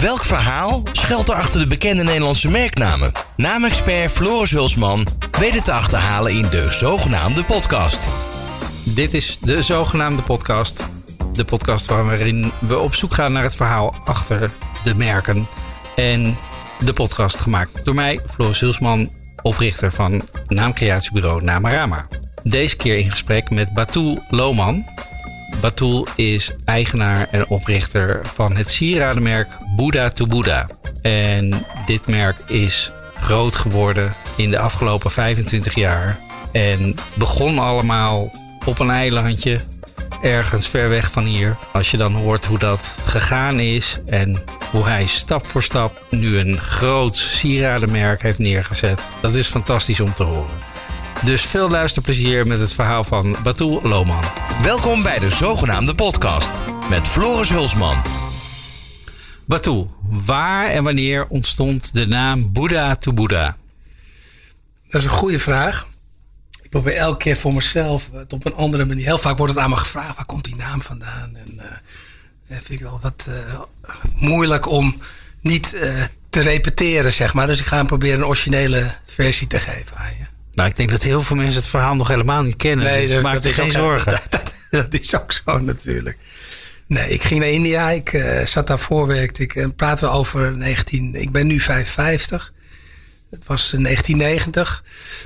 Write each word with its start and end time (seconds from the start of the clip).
Welk 0.00 0.24
verhaal 0.24 0.82
schuilt 0.92 1.28
er 1.28 1.34
achter 1.34 1.60
de 1.60 1.66
bekende 1.66 2.02
Nederlandse 2.02 2.48
merknamen? 2.48 3.12
Naamexpert 3.36 4.12
Floris 4.12 4.50
Hulsman 4.50 5.06
weet 5.38 5.54
het 5.54 5.64
te 5.64 5.72
achterhalen 5.72 6.32
in 6.32 6.46
de 6.50 6.70
zogenaamde 6.70 7.44
podcast. 7.44 8.08
Dit 8.84 9.14
is 9.14 9.38
de 9.40 9.62
zogenaamde 9.62 10.22
podcast. 10.22 10.88
De 11.32 11.44
podcast 11.44 11.86
waarin 11.86 12.52
we 12.58 12.78
op 12.78 12.94
zoek 12.94 13.14
gaan 13.14 13.32
naar 13.32 13.42
het 13.42 13.56
verhaal 13.56 13.94
achter 14.04 14.50
de 14.84 14.94
merken. 14.94 15.48
En 15.96 16.38
de 16.84 16.92
podcast 16.92 17.36
gemaakt 17.36 17.84
door 17.84 17.94
mij, 17.94 18.20
Floris 18.30 18.60
Hulsman, 18.60 19.10
oprichter 19.42 19.92
van 19.92 20.28
naamcreatiebureau 20.46 21.44
Namarama. 21.44 22.06
Deze 22.42 22.76
keer 22.76 22.98
in 22.98 23.10
gesprek 23.10 23.50
met 23.50 23.72
Batul 23.72 24.22
Lohman. 24.30 24.84
Batul 25.60 26.06
is 26.16 26.50
eigenaar 26.64 27.28
en 27.30 27.48
oprichter 27.48 28.20
van 28.22 28.56
het 28.56 28.68
sieradenmerk 28.68 29.48
Buddha 29.76 30.08
to 30.08 30.26
Buddha. 30.26 30.66
En 31.02 31.66
dit 31.86 32.06
merk 32.06 32.36
is 32.46 32.92
groot 33.14 33.56
geworden 33.56 34.14
in 34.36 34.50
de 34.50 34.58
afgelopen 34.58 35.10
25 35.10 35.74
jaar. 35.74 36.18
En 36.52 36.94
begon 37.14 37.58
allemaal 37.58 38.30
op 38.64 38.78
een 38.78 38.90
eilandje 38.90 39.60
ergens 40.22 40.68
ver 40.68 40.88
weg 40.88 41.10
van 41.10 41.24
hier. 41.24 41.56
Als 41.72 41.90
je 41.90 41.96
dan 41.96 42.14
hoort 42.14 42.44
hoe 42.44 42.58
dat 42.58 42.94
gegaan 43.04 43.60
is 43.60 43.98
en 44.06 44.42
hoe 44.70 44.84
hij 44.86 45.06
stap 45.06 45.46
voor 45.46 45.62
stap 45.62 46.06
nu 46.10 46.38
een 46.38 46.60
groot 46.60 47.16
sieradenmerk 47.16 48.22
heeft 48.22 48.38
neergezet. 48.38 49.08
Dat 49.20 49.34
is 49.34 49.46
fantastisch 49.46 50.00
om 50.00 50.14
te 50.14 50.22
horen. 50.22 50.56
Dus 51.24 51.42
veel 51.42 51.70
luisterplezier 51.70 52.46
met 52.46 52.60
het 52.60 52.72
verhaal 52.72 53.04
van 53.04 53.36
Batul 53.42 53.80
Lohman. 53.82 54.22
Welkom 54.62 55.02
bij 55.02 55.18
de 55.18 55.30
zogenaamde 55.30 55.94
podcast 55.94 56.62
met 56.90 57.08
Floris 57.08 57.48
Hulsman. 57.48 58.02
Batul, 59.44 59.90
waar 60.08 60.66
en 60.66 60.84
wanneer 60.84 61.26
ontstond 61.28 61.92
de 61.92 62.06
naam 62.06 62.52
Buddha 62.52 62.96
to 62.96 63.12
Buddha? 63.12 63.56
Dat 64.88 65.00
is 65.00 65.04
een 65.04 65.16
goede 65.16 65.38
vraag. 65.38 65.88
Ik 66.62 66.70
probeer 66.70 66.96
elke 66.96 67.18
keer 67.18 67.36
voor 67.36 67.54
mezelf 67.54 68.10
het 68.12 68.32
op 68.32 68.46
een 68.46 68.54
andere 68.54 68.84
manier. 68.84 69.04
Heel 69.04 69.18
vaak 69.18 69.36
wordt 69.36 69.54
het 69.54 69.62
aan 69.62 69.70
me 69.70 69.76
gevraagd: 69.76 70.16
waar 70.16 70.26
komt 70.26 70.44
die 70.44 70.56
naam 70.56 70.82
vandaan? 70.82 71.36
En 71.36 71.60
uh, 72.48 72.56
vind 72.62 72.80
ik 72.80 72.86
altijd 72.86 73.26
uh, 73.28 73.60
moeilijk 74.14 74.66
om 74.66 75.00
niet 75.40 75.74
uh, 75.74 76.02
te 76.30 76.40
repeteren, 76.40 77.12
zeg 77.12 77.34
maar. 77.34 77.46
Dus 77.46 77.60
ik 77.60 77.66
ga 77.66 77.76
hem 77.76 77.86
proberen 77.86 78.18
een 78.18 78.26
originele 78.26 78.94
versie 79.06 79.46
te 79.46 79.58
geven 79.58 79.96
aan 79.96 80.16
je. 80.18 80.27
Nou, 80.58 80.70
ik 80.70 80.76
denk 80.76 80.90
dat 80.90 81.02
heel 81.02 81.20
veel 81.20 81.36
mensen 81.36 81.60
het 81.60 81.68
verhaal 81.68 81.94
nog 81.94 82.08
helemaal 82.08 82.42
niet 82.42 82.56
kennen. 82.56 82.86
Nee, 82.86 83.06
dus 83.06 83.22
maak 83.22 83.42
je 83.42 83.52
geen 83.52 83.72
zorgen. 83.72 84.12
Dat, 84.12 84.26
dat, 84.30 84.54
dat, 84.70 85.00
is 85.00 85.16
ook 85.16 85.32
zo 85.32 85.58
natuurlijk. 85.58 86.16
Nee, 86.86 87.08
ik 87.08 87.22
ging 87.22 87.40
naar 87.40 87.48
India. 87.48 87.90
Ik 87.90 88.12
uh, 88.12 88.46
zat 88.46 88.66
daarvoor, 88.66 89.06
werkte 89.06 89.42
ik. 89.42 89.54
En 89.54 89.74
praten 89.74 90.04
we 90.08 90.14
over 90.14 90.56
19... 90.56 91.14
Ik 91.14 91.30
ben 91.30 91.46
nu 91.46 91.60
55. 91.60 92.52
Het 93.30 93.46
was 93.46 93.70
1990. 93.70 94.84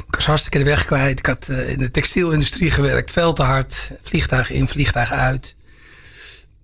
Ik 0.08 0.14
was 0.14 0.27
hartstikke 0.27 0.58
de 0.58 0.64
weg 0.64 0.84
kwijt. 0.84 1.19
Ik 1.19 1.27
had 1.27 1.48
uh, 1.50 1.69
in 1.70 1.78
de 1.78 1.91
textielindustrie 1.91 2.70
gewerkt. 2.70 3.11
Veel 3.11 3.33
te 3.33 3.42
hard. 3.42 3.91
Vliegtuig 4.02 4.50
in, 4.50 4.69
vliegtuig 4.69 5.12
uit. 5.12 5.56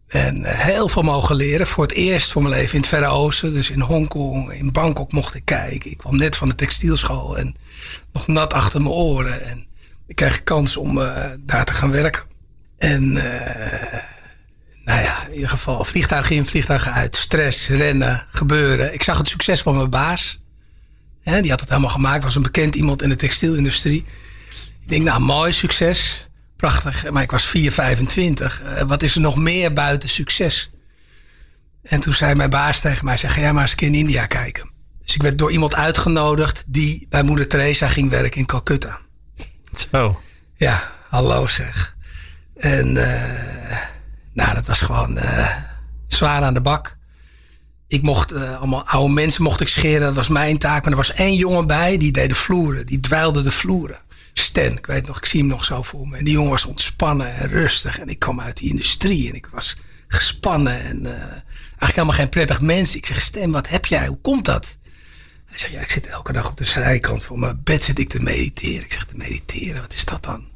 En 0.09 0.41
uh, 0.41 0.49
heel 0.49 0.89
veel 0.89 1.03
mogen 1.03 1.37
leren. 1.37 1.67
Voor 1.67 1.85
het 1.85 1.93
eerst 1.93 2.33
voor 2.33 2.43
mijn 2.43 2.55
leven 2.55 2.75
in 2.75 2.81
het 2.81 2.89
Verre 2.89 3.07
Oosten. 3.07 3.53
Dus 3.53 3.71
in 3.71 3.81
Hongkong, 3.81 4.53
in 4.53 4.73
Bangkok 4.73 5.13
mocht 5.13 5.35
ik 5.35 5.45
kijken. 5.45 5.91
Ik 5.91 5.99
kwam 5.99 6.17
net 6.17 6.37
van 6.37 6.49
de 6.49 6.55
textielschool. 6.55 7.39
En 7.39 7.57
nog 8.13 8.27
nat 8.27 8.53
achter 8.53 8.81
mijn 8.81 8.95
oren. 8.95 9.45
En 9.45 9.67
ik 10.07 10.17
kreeg 10.17 10.45
kans 10.45 10.77
om 10.77 10.99
uh, 10.99 11.25
daar 11.39 11.65
te 11.65 11.73
gaan 11.73 11.91
werken. 11.91 12.23
En 12.79 13.13
nou 14.89 15.01
ja, 15.03 15.27
in 15.27 15.35
ieder 15.35 15.49
geval 15.49 15.85
vliegtuig 15.85 16.31
in, 16.31 16.47
vliegtuig 16.47 16.89
uit. 16.89 17.17
Stress, 17.17 17.69
rennen, 17.69 18.27
gebeuren. 18.29 18.95
Ik 18.95 19.03
zag 19.03 19.19
het 19.19 19.29
succes 19.29 19.63
van 19.63 19.77
mijn 19.77 19.91
baas. 19.91 20.41
He, 21.23 21.41
die 21.41 21.51
had 21.51 21.61
het 21.61 21.69
helemaal 21.69 21.91
gemaakt. 21.91 22.25
Was 22.25 22.35
een 22.35 22.43
bekend 22.43 22.75
iemand 22.75 23.03
in 23.03 23.09
de 23.09 23.17
textielindustrie. 23.17 24.05
Ik 24.83 24.89
denk, 24.89 25.03
nou, 25.03 25.21
mooi 25.21 25.53
succes. 25.53 26.28
Prachtig. 26.59 27.11
Maar 27.11 27.23
ik 27.23 27.31
was 27.31 27.45
4, 27.45 27.73
25. 27.73 28.63
Uh, 28.63 28.83
wat 28.87 29.03
is 29.03 29.15
er 29.15 29.21
nog 29.21 29.37
meer 29.37 29.73
buiten 29.73 30.09
succes? 30.09 30.71
En 31.83 32.01
toen 32.01 32.13
zei 32.13 32.35
mijn 32.35 32.51
baas 32.51 32.81
tegen 32.81 33.05
mij, 33.05 33.17
zeg, 33.17 33.33
ga 33.33 33.41
jij 33.41 33.53
maar 33.53 33.63
eens 33.63 33.71
een 33.71 33.77
keer 33.77 33.89
in 33.89 33.95
India 33.95 34.27
kijken. 34.27 34.71
Dus 35.05 35.15
ik 35.15 35.23
werd 35.23 35.39
door 35.39 35.53
iemand 35.53 35.75
uitgenodigd 35.75 36.65
die 36.67 37.07
bij 37.09 37.23
moeder 37.23 37.49
Teresa 37.49 37.89
ging 37.89 38.11
werken 38.11 38.41
in 38.41 38.47
Calcutta. 38.47 38.99
Zo. 39.91 40.21
Ja, 40.57 40.93
hallo 41.09 41.47
zeg. 41.47 41.97
En 42.57 42.97
uh, 42.97 43.23
nou, 44.33 44.55
dat 44.55 44.67
was 44.67 44.81
gewoon 44.81 45.17
uh, 45.17 45.57
zwaar 46.09 46.43
aan 46.43 46.55
de 46.55 46.61
bak. 46.61 46.97
Ik 47.87 48.03
mocht 48.03 48.33
uh, 48.33 48.57
allemaal 48.57 48.87
oude 48.87 49.15
mensen 49.15 49.43
mocht 49.43 49.61
ik 49.61 49.69
scheren. 49.69 50.01
Dat 50.01 50.15
was 50.15 50.29
mijn 50.29 50.59
taak. 50.59 50.83
Maar 50.83 50.91
er 50.91 50.97
was 50.99 51.13
één 51.13 51.35
jongen 51.35 51.67
bij 51.67 51.97
die 51.97 52.13
deed 52.13 52.29
de 52.29 52.35
vloeren. 52.35 52.87
Die 52.87 53.01
dweilde 53.01 53.43
de 53.43 53.51
vloeren. 53.51 53.99
Stan, 54.39 54.77
ik 54.77 54.87
weet 54.87 55.07
nog, 55.07 55.17
ik 55.17 55.25
zie 55.25 55.41
hem 55.41 55.49
nog 55.49 55.65
zo 55.65 55.83
voor 55.83 56.09
me. 56.09 56.17
En 56.17 56.25
die 56.25 56.33
jongen 56.33 56.51
was 56.51 56.65
ontspannen 56.65 57.35
en 57.35 57.49
rustig. 57.49 57.99
En 57.99 58.09
ik 58.09 58.19
kwam 58.19 58.41
uit 58.41 58.57
die 58.57 58.69
industrie 58.71 59.29
en 59.29 59.35
ik 59.35 59.47
was 59.53 59.77
gespannen. 60.09 60.85
En 60.85 61.01
uh, 61.01 61.11
eigenlijk 61.11 61.43
helemaal 61.79 62.15
geen 62.15 62.29
prettig 62.29 62.61
mens. 62.61 62.97
Ik 62.97 63.07
zeg, 63.07 63.21
Stan, 63.21 63.51
wat 63.51 63.69
heb 63.69 63.87
jij? 63.87 64.07
Hoe 64.07 64.21
komt 64.21 64.45
dat? 64.45 64.79
Hij 65.47 65.59
zei, 65.59 65.73
ja, 65.73 65.81
ik 65.81 65.91
zit 65.91 66.07
elke 66.07 66.33
dag 66.33 66.49
op 66.49 66.57
de 66.57 66.65
zijkant 66.65 67.25
van 67.25 67.39
mijn 67.39 67.61
bed 67.65 67.83
zit 67.83 67.99
ik 67.99 68.09
te 68.09 68.21
mediteren. 68.21 68.85
Ik 68.85 68.93
zeg, 68.93 69.05
te 69.05 69.17
mediteren, 69.17 69.81
wat 69.81 69.95
is 69.95 70.05
dat 70.05 70.23
dan? 70.23 70.47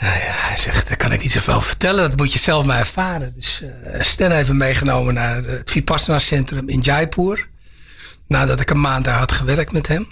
Ja, 0.00 0.08
hij 0.08 0.56
zegt, 0.56 0.88
daar 0.88 0.96
kan 0.96 1.12
ik 1.12 1.22
niet 1.22 1.30
zoveel 1.30 1.60
vertellen. 1.60 2.10
Dat 2.10 2.18
moet 2.18 2.32
je 2.32 2.38
zelf 2.38 2.64
maar 2.64 2.78
ervaren. 2.78 3.32
Dus 3.34 3.62
uh, 3.62 4.00
Stan 4.00 4.30
heeft 4.30 4.48
me 4.48 4.54
meegenomen 4.54 5.14
naar 5.14 5.44
het 5.44 5.70
Vipassana 5.70 6.18
Centrum 6.18 6.68
in 6.68 6.80
Jaipur. 6.80 7.48
Nadat 8.26 8.60
ik 8.60 8.70
een 8.70 8.80
maand 8.80 9.04
daar 9.04 9.18
had 9.18 9.32
gewerkt 9.32 9.72
met 9.72 9.88
hem. 9.88 10.08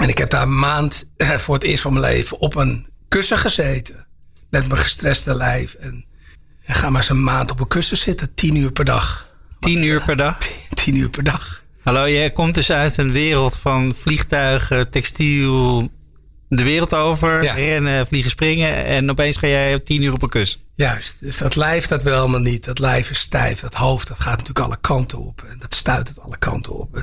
En 0.00 0.08
ik 0.08 0.18
heb 0.18 0.30
daar 0.30 0.42
een 0.42 0.58
maand 0.58 1.08
uh, 1.16 1.30
voor 1.36 1.54
het 1.54 1.64
eerst 1.64 1.82
van 1.82 1.92
mijn 1.92 2.04
leven 2.04 2.38
op 2.38 2.54
een 2.54 2.86
kussen 3.08 3.38
gezeten. 3.38 4.06
Met 4.50 4.68
mijn 4.68 4.80
gestreste 4.80 5.34
lijf. 5.34 5.74
En, 5.74 6.04
en 6.64 6.74
ga 6.74 6.90
maar 6.90 7.00
eens 7.00 7.10
een 7.10 7.22
maand 7.22 7.50
op 7.50 7.60
een 7.60 7.68
kussen 7.68 7.96
zitten. 7.96 8.34
Tien 8.34 8.56
uur 8.56 8.72
per 8.72 8.84
dag. 8.84 9.28
Tien 9.58 9.84
uur 9.84 10.02
per 10.02 10.16
dag? 10.16 10.38
Tien, 10.38 10.52
tien 10.84 10.96
uur 10.96 11.10
per 11.10 11.24
dag. 11.24 11.62
Hallo, 11.82 12.08
jij 12.08 12.30
komt 12.30 12.54
dus 12.54 12.70
uit 12.70 12.96
een 12.96 13.12
wereld 13.12 13.56
van 13.56 13.94
vliegtuigen, 13.96 14.90
textiel, 14.90 15.90
de 16.48 16.62
wereld 16.62 16.94
over, 16.94 17.42
ja. 17.42 17.54
rennen, 17.54 18.06
vliegen, 18.06 18.30
springen. 18.30 18.84
En 18.84 19.10
opeens 19.10 19.36
ga 19.36 19.46
jij 19.46 19.80
tien 19.80 20.02
uur 20.02 20.12
op 20.12 20.22
een 20.22 20.28
kus. 20.28 20.62
Juist, 20.80 21.16
dus 21.20 21.38
dat 21.38 21.56
lijf 21.56 21.86
dat 21.86 22.02
wil 22.02 22.14
helemaal 22.14 22.40
niet. 22.40 22.64
Dat 22.64 22.78
lijf 22.78 23.10
is 23.10 23.18
stijf, 23.18 23.60
dat 23.60 23.74
hoofd 23.74 24.08
dat 24.08 24.20
gaat 24.20 24.38
natuurlijk 24.38 24.66
alle 24.66 24.78
kanten 24.80 25.18
op. 25.18 25.44
En 25.48 25.56
dat 25.58 25.74
stuit 25.74 26.08
het 26.08 26.20
alle 26.20 26.38
kanten 26.38 26.72
op. 26.72 27.02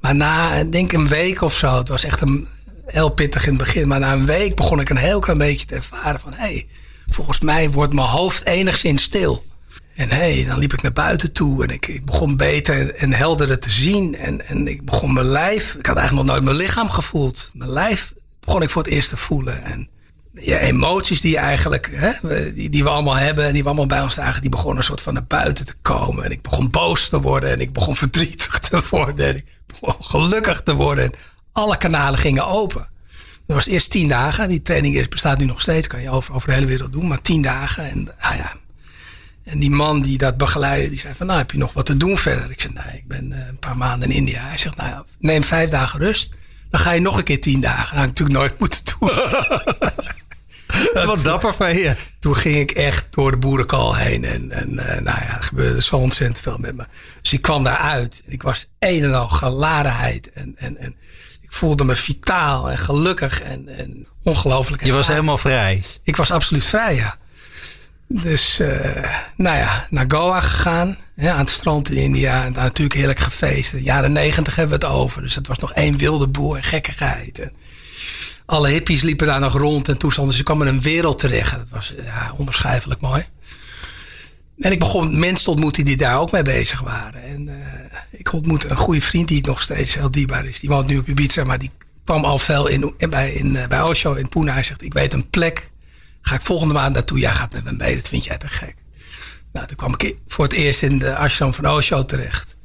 Maar 0.00 0.14
na, 0.14 0.64
denk 0.64 0.92
een 0.92 1.08
week 1.08 1.40
of 1.40 1.54
zo, 1.56 1.78
het 1.78 1.88
was 1.88 2.04
echt 2.04 2.20
een, 2.20 2.48
heel 2.86 3.08
pittig 3.08 3.46
in 3.46 3.54
het 3.54 3.62
begin. 3.62 3.88
Maar 3.88 4.00
na 4.00 4.12
een 4.12 4.26
week 4.26 4.56
begon 4.56 4.80
ik 4.80 4.88
een 4.88 4.96
heel 4.96 5.20
klein 5.20 5.38
beetje 5.38 5.66
te 5.66 5.74
ervaren 5.74 6.20
van... 6.20 6.32
hé, 6.32 6.38
hey, 6.38 6.66
volgens 7.10 7.40
mij 7.40 7.70
wordt 7.70 7.94
mijn 7.94 8.06
hoofd 8.06 8.44
enigszins 8.44 9.02
stil. 9.02 9.44
En 9.94 10.10
hé, 10.10 10.34
hey, 10.34 10.44
dan 10.48 10.58
liep 10.58 10.72
ik 10.72 10.82
naar 10.82 10.92
buiten 10.92 11.32
toe 11.32 11.62
en 11.62 11.70
ik, 11.70 11.86
ik, 11.86 12.04
begon 12.04 12.36
beter 12.36 12.94
en 12.94 13.12
helderder 13.12 13.58
te 13.58 13.70
zien. 13.70 14.16
En, 14.16 14.48
en 14.48 14.68
ik 14.68 14.84
begon 14.84 15.12
mijn 15.12 15.26
lijf, 15.26 15.74
ik 15.74 15.86
had 15.86 15.96
eigenlijk 15.96 16.26
nog 16.26 16.36
nooit 16.36 16.44
mijn 16.44 16.66
lichaam 16.66 16.90
gevoeld. 16.90 17.50
Mijn 17.52 17.70
lijf 17.70 18.12
begon 18.40 18.62
ik 18.62 18.70
voor 18.70 18.82
het 18.82 18.92
eerst 18.92 19.08
te 19.08 19.16
voelen. 19.16 19.64
En 19.64 19.88
ja, 20.34 20.58
emoties 20.58 21.20
die 21.20 21.36
eigenlijk, 21.36 21.90
hè, 21.92 22.12
die, 22.52 22.82
we 22.82 22.88
allemaal 22.88 23.16
hebben 23.16 23.46
en 23.46 23.52
die 23.52 23.62
we 23.62 23.68
allemaal 23.68 23.86
bij 23.86 24.02
ons 24.02 24.14
dragen, 24.14 24.40
die 24.40 24.50
begonnen 24.50 24.76
een 24.76 24.84
soort 24.84 25.00
van 25.00 25.14
naar 25.14 25.24
buiten 25.24 25.66
te 25.66 25.74
komen. 25.82 26.24
En 26.24 26.30
ik 26.30 26.42
begon 26.42 26.70
boos 26.70 27.08
te 27.08 27.20
worden 27.20 27.50
en 27.50 27.60
ik 27.60 27.72
begon 27.72 27.96
verdrietig 27.96 28.58
te 28.58 28.82
worden. 28.90 29.26
En 29.26 29.36
ik 29.36 29.44
begon 29.66 30.04
gelukkig 30.04 30.62
te 30.62 30.74
worden. 30.74 31.04
En 31.04 31.14
alle 31.52 31.76
kanalen 31.76 32.18
gingen 32.18 32.46
open. 32.46 32.88
Dat 33.46 33.56
was 33.56 33.66
eerst 33.66 33.90
tien 33.90 34.08
dagen. 34.08 34.48
Die 34.48 34.62
training 34.62 35.08
bestaat 35.08 35.38
nu 35.38 35.44
nog 35.44 35.60
steeds. 35.60 35.86
Kan 35.86 36.00
je 36.00 36.10
over, 36.10 36.34
over 36.34 36.48
de 36.48 36.54
hele 36.54 36.66
wereld 36.66 36.92
doen. 36.92 37.08
Maar 37.08 37.22
tien 37.22 37.42
dagen. 37.42 37.90
En, 37.90 38.08
ah 38.18 38.36
ja. 38.36 38.52
en 39.44 39.58
die 39.58 39.70
man 39.70 40.02
die 40.02 40.18
dat 40.18 40.36
begeleidde, 40.36 40.88
die 40.88 40.98
zei 40.98 41.14
van, 41.14 41.26
nou 41.26 41.38
heb 41.38 41.50
je 41.50 41.58
nog 41.58 41.72
wat 41.72 41.86
te 41.86 41.96
doen 41.96 42.18
verder? 42.18 42.50
Ik 42.50 42.60
zei, 42.60 42.72
nee, 42.72 42.96
ik 42.96 43.08
ben 43.08 43.32
een 43.48 43.58
paar 43.58 43.76
maanden 43.76 44.10
in 44.10 44.16
India. 44.16 44.46
Hij 44.46 44.58
zegt, 44.58 44.76
nou 44.76 45.04
neem 45.18 45.42
vijf 45.42 45.70
dagen 45.70 45.98
rust. 45.98 46.34
Dan 46.70 46.80
ga 46.80 46.90
je 46.90 47.00
nog 47.00 47.16
een 47.18 47.24
keer 47.24 47.40
tien 47.40 47.60
dagen. 47.60 47.96
Dat 47.96 48.04
had 48.04 48.08
ik 48.08 48.18
natuurlijk 48.18 48.38
nooit 48.38 48.58
moeten 48.58 48.82
doen. 48.84 49.10
Wat 51.06 51.22
dapper 51.22 51.54
van 51.54 51.76
je. 51.76 51.96
Toen 52.18 52.36
ging 52.36 52.56
ik 52.56 52.70
echt 52.70 53.06
door 53.10 53.30
de 53.30 53.36
boerenkal 53.36 53.96
heen. 53.96 54.24
En, 54.24 54.50
en 54.50 54.72
uh, 54.72 54.84
nou 54.84 55.02
ja, 55.02 55.36
er 55.36 55.42
gebeurde 55.42 55.82
zo 55.82 55.96
ontzettend 55.96 56.40
veel 56.40 56.56
met 56.58 56.76
me. 56.76 56.84
Dus 57.22 57.32
ik 57.32 57.42
kwam 57.42 57.64
daaruit. 57.64 58.22
Ik 58.26 58.42
was 58.42 58.66
een 58.78 59.02
en 59.02 59.14
al 59.14 59.28
geladenheid. 59.28 60.32
En, 60.32 60.54
en, 60.56 60.78
en 60.78 60.96
ik 61.40 61.52
voelde 61.52 61.84
me 61.84 61.96
vitaal 61.96 62.70
en 62.70 62.78
gelukkig 62.78 63.42
en, 63.42 63.68
en 63.68 64.06
ongelooflijk. 64.22 64.84
Je 64.84 64.92
was 64.92 65.06
helemaal 65.06 65.38
vrij. 65.38 65.82
Ik 66.02 66.16
was 66.16 66.30
absoluut 66.30 66.64
vrij, 66.64 66.94
ja. 66.94 67.16
Dus, 68.14 68.58
uh, 68.60 68.68
nou 69.36 69.56
ja, 69.56 69.86
naar 69.90 70.04
Goa 70.08 70.40
gegaan. 70.40 70.98
Ja, 71.16 71.32
aan 71.32 71.38
het 71.38 71.50
strand 71.50 71.90
in 71.90 71.96
India. 71.96 72.44
En 72.44 72.52
daar 72.52 72.62
natuurlijk 72.62 72.96
heerlijk 72.96 73.18
gefeest. 73.18 73.70
De 73.70 73.82
jaren 73.82 74.12
negentig 74.12 74.56
hebben 74.56 74.80
we 74.80 74.86
het 74.86 74.94
over. 74.94 75.22
Dus 75.22 75.34
het 75.34 75.46
was 75.46 75.58
nog 75.58 75.72
één 75.72 75.96
wilde 75.96 76.28
boer 76.28 76.56
en 76.56 76.62
gekkigheid. 76.62 77.38
En 77.38 77.52
alle 78.52 78.68
hippies 78.68 79.02
liepen 79.02 79.26
daar 79.26 79.40
nog 79.40 79.56
rond 79.56 79.88
en 79.88 79.98
toestanden. 79.98 80.30
Dus 80.30 80.40
ik 80.40 80.46
kwam 80.46 80.62
in 80.62 80.68
een 80.68 80.82
wereld 80.82 81.18
terecht. 81.18 81.50
Dat 81.50 81.68
was 81.70 81.94
ja, 82.04 82.34
onbeschrijfelijk 82.36 83.00
mooi. 83.00 83.24
En 84.58 84.72
ik 84.72 84.78
begon 84.78 85.18
mensen 85.18 85.44
te 85.44 85.50
ontmoeten 85.50 85.84
die 85.84 85.96
daar 85.96 86.18
ook 86.18 86.32
mee 86.32 86.42
bezig 86.42 86.80
waren. 86.80 87.22
En 87.22 87.48
uh, 87.48 87.54
ik 88.10 88.32
ontmoette 88.32 88.70
een 88.70 88.76
goede 88.76 89.00
vriend 89.00 89.28
die 89.28 89.46
nog 89.46 89.62
steeds 89.62 89.94
heel 89.94 90.10
dierbaar 90.10 90.46
is. 90.46 90.60
Die 90.60 90.68
woont 90.68 90.86
nu 90.86 90.98
op 90.98 91.08
Ibiza, 91.08 91.44
maar 91.44 91.58
die 91.58 91.70
kwam 92.04 92.24
al 92.24 92.38
veel 92.38 92.66
in, 92.66 92.94
bij, 93.10 93.32
in, 93.32 93.54
uh, 93.54 93.66
bij 93.66 93.82
Osho 93.82 94.14
in 94.14 94.28
Pune. 94.28 94.50
Hij 94.50 94.62
zegt, 94.62 94.82
ik 94.82 94.92
weet 94.92 95.12
een 95.12 95.30
plek. 95.30 95.70
Ga 96.20 96.34
ik 96.34 96.42
volgende 96.42 96.74
maand 96.74 96.94
naartoe. 96.94 97.18
Jij 97.18 97.32
gaat 97.32 97.52
met 97.52 97.64
me 97.64 97.72
mee. 97.72 97.94
Dat 97.94 98.08
vind 98.08 98.24
jij 98.24 98.38
te 98.38 98.48
gek. 98.48 98.74
Nou, 99.52 99.66
toen 99.66 99.76
kwam 99.76 99.94
ik 99.96 100.16
voor 100.26 100.44
het 100.44 100.52
eerst 100.52 100.82
in 100.82 100.98
de 100.98 101.16
ashram 101.16 101.54
van 101.54 101.68
Osho 101.68 102.04
terecht. 102.04 102.56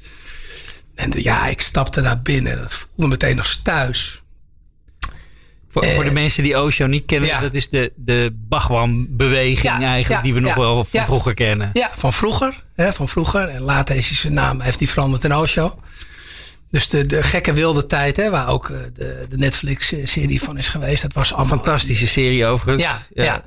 En 0.96 1.12
ja, 1.16 1.48
ik 1.48 1.62
stapte 1.62 2.02
daar 2.02 2.22
binnen. 2.22 2.58
Dat 2.58 2.74
voelde 2.74 3.08
meteen 3.08 3.40
als 3.40 3.60
thuis. 3.64 4.22
Voor, 5.70 5.86
voor 5.86 6.04
de 6.04 6.10
Eh, 6.10 6.16
mensen 6.16 6.44
die 6.44 6.62
Osho 6.62 6.86
niet 6.86 7.06
kennen, 7.06 7.30
ja. 7.30 7.40
dat 7.40 7.54
is 7.54 7.70
de, 7.70 7.92
de 7.96 8.36
Bhagwan-beweging 8.50 9.80
Ja, 9.80 9.82
eigenlijk, 9.82 10.24
die 10.24 10.34
we 10.34 10.40
nog 10.40 10.54
wel 10.54 10.84
van 10.84 11.06
vroeger 11.06 11.34
kennen. 11.34 11.70
Ja, 11.74 11.90
van 11.96 12.14
vroeger. 12.14 12.64
Hè, 12.76 12.94
van 12.94 13.08
vroeger. 13.10 13.48
En 13.50 13.62
later 13.62 13.96
is 13.96 14.08
hij 14.08 14.18
zijn 14.18 14.34
naam 14.34 14.60
heeft 14.60 14.80
hij 14.80 14.88
veranderd 14.88 15.24
in 15.24 15.36
Osho. 15.36 15.80
Dus 16.72 16.90
de, 16.90 17.06
de 17.06 17.24
gekke 17.24 17.54
wilde 17.54 17.86
tijd, 17.86 18.18
hè, 18.18 18.30
waar 18.30 18.48
ook 18.48 18.70
eh, 18.70 18.78
de, 18.94 19.26
de 19.30 19.38
Netflix-serie 19.38 20.42
van 20.42 20.58
is 20.58 20.70
geweest. 20.70 21.02
Dat 21.02 21.14
was 21.14 21.34
allemaal... 21.34 21.56
Fantastische 21.56 22.08
serie 22.08 22.46
overigens. 22.46 22.84
Ja, 22.84 23.24
ja. 23.24 23.44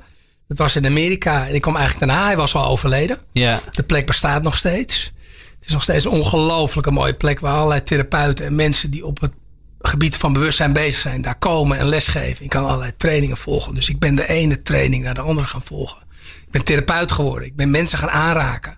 Dat 0.47 0.57
was 0.57 0.75
in 0.75 0.85
Amerika. 0.85 1.47
En 1.47 1.55
ik 1.55 1.61
kwam 1.61 1.75
eigenlijk 1.75 2.07
daarna. 2.07 2.25
Hij 2.25 2.37
was 2.37 2.55
al 2.55 2.65
overleden. 2.65 3.17
Ja. 3.31 3.59
De 3.71 3.83
plek 3.83 4.05
bestaat 4.05 4.43
nog 4.43 4.57
steeds. 4.57 5.11
Het 5.59 5.67
is 5.67 5.73
nog 5.73 5.83
steeds 5.83 6.05
een 6.05 6.11
ongelooflijke 6.11 6.91
mooie 6.91 7.13
plek 7.13 7.39
waar 7.39 7.53
allerlei 7.55 7.83
therapeuten 7.83 8.45
en 8.45 8.55
mensen 8.55 8.91
die 8.91 9.05
op 9.05 9.19
het 9.21 9.31
gebied 9.81 10.17
van 10.17 10.33
bewustzijn 10.33 10.73
bezig 10.73 11.01
zijn, 11.01 11.21
daar 11.21 11.37
komen 11.37 11.77
en 11.77 11.87
lesgeven. 11.87 12.43
Ik 12.43 12.49
kan 12.49 12.65
allerlei 12.65 12.95
trainingen 12.97 13.37
volgen. 13.37 13.75
Dus 13.75 13.89
ik 13.89 13.99
ben 13.99 14.15
de 14.15 14.27
ene 14.27 14.61
training 14.61 15.03
naar 15.03 15.13
de 15.13 15.21
andere 15.21 15.47
gaan 15.47 15.63
volgen. 15.63 16.01
Ik 16.45 16.51
ben 16.51 16.63
therapeut 16.63 17.11
geworden. 17.11 17.47
Ik 17.47 17.55
ben 17.55 17.71
mensen 17.71 17.97
gaan 17.97 18.09
aanraken. 18.09 18.77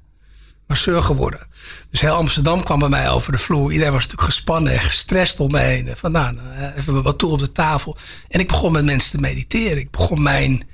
Masseur 0.68 1.02
geworden. 1.02 1.48
Dus 1.90 2.02
heel 2.02 2.16
Amsterdam 2.16 2.64
kwam 2.64 2.80
bij 2.80 2.90
mij 2.90 3.10
over 3.10 3.32
de 3.32 3.38
vloer. 3.38 3.72
Iedereen 3.72 3.94
was 3.94 4.02
natuurlijk 4.02 4.30
gespannen 4.34 4.74
en 4.74 4.80
gestrest 4.80 5.40
om 5.40 5.52
me 5.52 5.60
heen. 5.60 5.96
Van 5.96 6.12
nou, 6.12 6.34
nou, 6.34 6.74
even 6.78 7.04
wat 7.04 7.18
toe 7.18 7.32
op 7.32 7.40
de 7.40 7.52
tafel. 7.52 7.98
En 8.28 8.40
ik 8.40 8.48
begon 8.48 8.72
met 8.72 8.86
mensen 8.86 9.12
te 9.12 9.18
mediteren. 9.18 9.78
Ik 9.78 9.92
begon 9.92 10.22
mijn, 10.22 10.68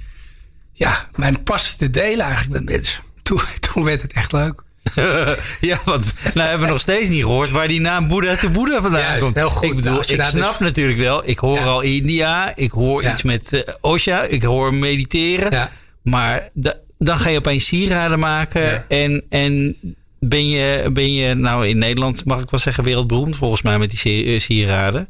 ja, 0.74 1.06
mijn 1.16 1.44
passie 1.44 1.78
te 1.78 1.90
delen 1.90 2.26
eigenlijk 2.26 2.54
met 2.54 2.76
mensen. 2.76 3.04
Toen, 3.24 3.42
toen 3.74 3.84
werd 3.84 4.02
het 4.02 4.14
echt 4.14 4.32
leuk. 4.32 4.64
ja, 5.70 5.82
want 5.86 6.14
nou 6.34 6.48
hebben 6.50 6.68
we 6.68 6.74
nog 6.74 6.82
steeds 6.82 7.10
niet 7.10 7.22
gehoord 7.22 7.50
waar 7.50 7.68
die 7.68 7.80
naam 7.82 8.08
Boeddha 8.08 8.36
te 8.36 8.50
Boeddha 8.50 8.82
vandaan 8.82 9.02
Juist, 9.02 9.20
komt. 9.22 9.36
heel 9.36 9.50
goed. 9.50 9.70
Ik 9.70 9.76
bedoel, 9.76 9.92
Nou, 9.92 10.06
ik 10.08 10.18
daar 10.18 10.32
dus- 10.32 10.42
snap 10.42 10.60
natuurlijk 10.60 10.98
wel. 11.00 11.22
Ik 11.30 11.38
hoor 11.40 11.58
Ja. 11.58 11.64
al 11.66 11.82
India, 11.82 12.56
ik 12.56 12.72
hoor 12.72 13.04
Ja. 13.04 13.12
iets 13.12 13.24
met 13.24 13.54
eh, 13.54 13.74
Osha, 13.82 14.24
ik 14.24 14.44
hoor 14.44 14.74
mediteren. 14.74 15.52
Ja. 15.52 15.72
Maar 16.02 16.50
da- 16.54 16.78
dan 16.98 17.18
ga 17.20 17.30
je 17.30 17.38
opeens 17.38 17.66
sieraden 17.66 18.20
maken 18.20 18.90
en, 18.90 19.24
en 19.30 19.76
ben, 20.20 20.50
je, 20.50 20.90
ben 20.94 21.14
je, 21.14 21.34
nou 21.34 21.68
in 21.68 21.78
Nederland 21.78 22.26
mag 22.26 22.42
ik 22.42 22.50
wel 22.50 22.60
zeggen, 22.60 22.84
wereldberoemd 22.84 23.36
volgens 23.36 23.62
mij 23.62 23.78
met 23.80 23.90
die 24.02 24.26
eh, 24.26 24.40
sieraden. 24.40 25.08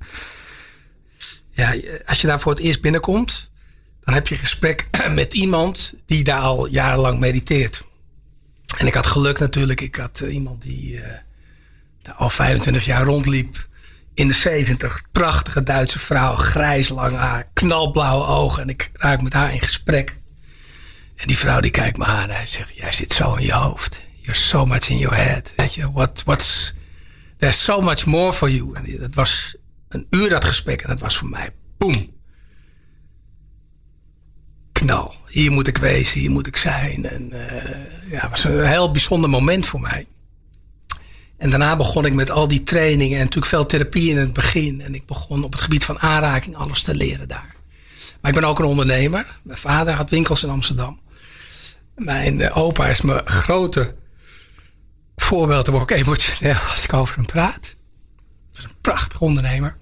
Ja, 1.52 1.76
als 2.06 2.22
je 2.22 2.28
daar 2.28 2.40
voor 2.40 2.52
het 2.52 2.62
eerst 2.62 2.82
binnenkomt, 2.82 3.50
dan 4.04 4.14
heb 4.14 4.28
je 4.28 4.36
gesprek 4.36 4.88
met 5.14 5.34
iemand 5.34 5.94
die 6.06 6.24
daar 6.24 6.42
al 6.42 6.66
jarenlang 6.68 7.20
mediteert. 7.20 7.88
En 8.78 8.88
ik 8.88 8.94
had 8.94 9.06
geluk 9.06 9.40
natuurlijk. 9.40 9.82
Ik 9.82 9.96
had 9.96 10.22
eh, 10.22 10.34
iemand 10.34 10.62
die 10.62 11.02
eh, 11.02 11.20
al 12.16 12.30
25 12.30 12.86
jaar 12.86 13.04
rondliep. 13.04 13.68
In 14.14 14.28
de 14.28 14.34
70. 14.34 15.02
Prachtige 15.12 15.64
Duitse 15.64 16.00
vrouw. 16.00 16.36
Grijs 16.36 16.90
lang 16.90 17.16
haar. 17.16 17.48
Knalblauwe 17.54 18.26
ogen. 18.26 18.62
En 18.62 18.70
ik 18.70 18.90
raak 18.94 19.22
met 19.22 19.34
haar 19.34 19.54
in 19.54 19.62
gesprek. 19.62 20.18
En 21.16 21.28
die 21.28 21.38
vrouw 21.38 21.60
die 21.60 21.72
kijkt 21.72 21.98
me 21.98 22.06
aan. 22.06 22.30
En 22.30 22.48
zegt, 22.48 22.76
jij 22.76 22.92
zit 22.92 23.14
zo 23.14 23.36
in 23.36 23.46
je 23.46 23.54
hoofd. 23.54 24.02
You're 24.22 24.40
so 24.40 24.66
much 24.66 24.90
in 24.90 24.98
your 24.98 25.16
head. 25.16 25.54
Weet 25.56 25.74
je, 25.74 25.92
what, 25.92 26.22
what's... 26.26 26.74
There's 27.38 27.64
so 27.64 27.82
much 27.82 28.06
more 28.06 28.34
for 28.34 28.50
you. 28.50 28.76
En 28.76 28.98
dat 29.00 29.16
was 29.16 29.56
een 29.90 30.08
uur 30.10 30.30
dat 30.30 30.46
gesprek. 30.46 30.82
En 30.82 30.90
dat 30.90 31.00
was 31.00 31.18
voor 31.18 31.30
mij, 31.30 31.50
boem. 31.78 32.18
Knal. 34.72 35.19
Hier 35.30 35.52
moet 35.52 35.68
ik 35.68 35.78
wezen, 35.78 36.20
hier 36.20 36.32
moet 36.32 36.48
ik 36.48 36.58
zijn. 36.58 37.06
En 37.06 37.32
eh, 37.32 38.12
ja, 38.12 38.20
het 38.20 38.30
was 38.30 38.44
een 38.44 38.66
heel 38.66 38.92
bijzonder 38.92 39.30
moment 39.30 39.66
voor 39.66 39.82
mij. 39.82 40.08
En 41.38 41.50
daarna 41.50 41.76
begon 41.76 42.06
ik 42.06 42.14
met 42.14 42.32
al 42.32 42.48
die 42.48 42.64
trainingen 42.64 43.18
en 43.18 43.24
natuurlijk 43.24 43.52
veel 43.52 43.66
therapie 43.66 44.10
in 44.10 44.18
het 44.18 44.34
begin. 44.34 44.82
En 44.82 44.96
ik 44.96 45.06
begon 45.06 45.44
op 45.44 45.52
het 45.52 45.62
gebied 45.62 45.86
van 45.86 46.00
aanraking 46.00 46.56
alles 46.56 46.84
te 46.84 46.96
leren 46.96 47.28
daar. 47.28 47.56
Maar 48.22 48.32
ik 48.32 48.40
ben 48.40 48.50
ook 48.50 48.60
een 48.60 48.66
ondernemer. 48.66 49.40
Mijn 49.42 49.58
vader 49.58 49.94
had 49.94 50.10
winkels 50.10 50.44
in 50.44 50.50
Amsterdam. 50.50 51.00
Mijn 51.96 52.42
eh, 52.42 52.58
opa 52.58 52.88
is 52.88 53.02
mijn 53.02 53.28
grote 53.28 53.96
voorbeeld. 55.16 55.66
Daar 55.66 55.76
word 55.76 55.92
emotioneel 55.92 56.56
als 56.72 56.84
ik 56.84 56.94
over 56.94 57.16
hem 57.16 57.26
praat. 57.26 57.76
Een 58.54 58.70
prachtig 58.82 59.22
ondernemer. 59.22 59.78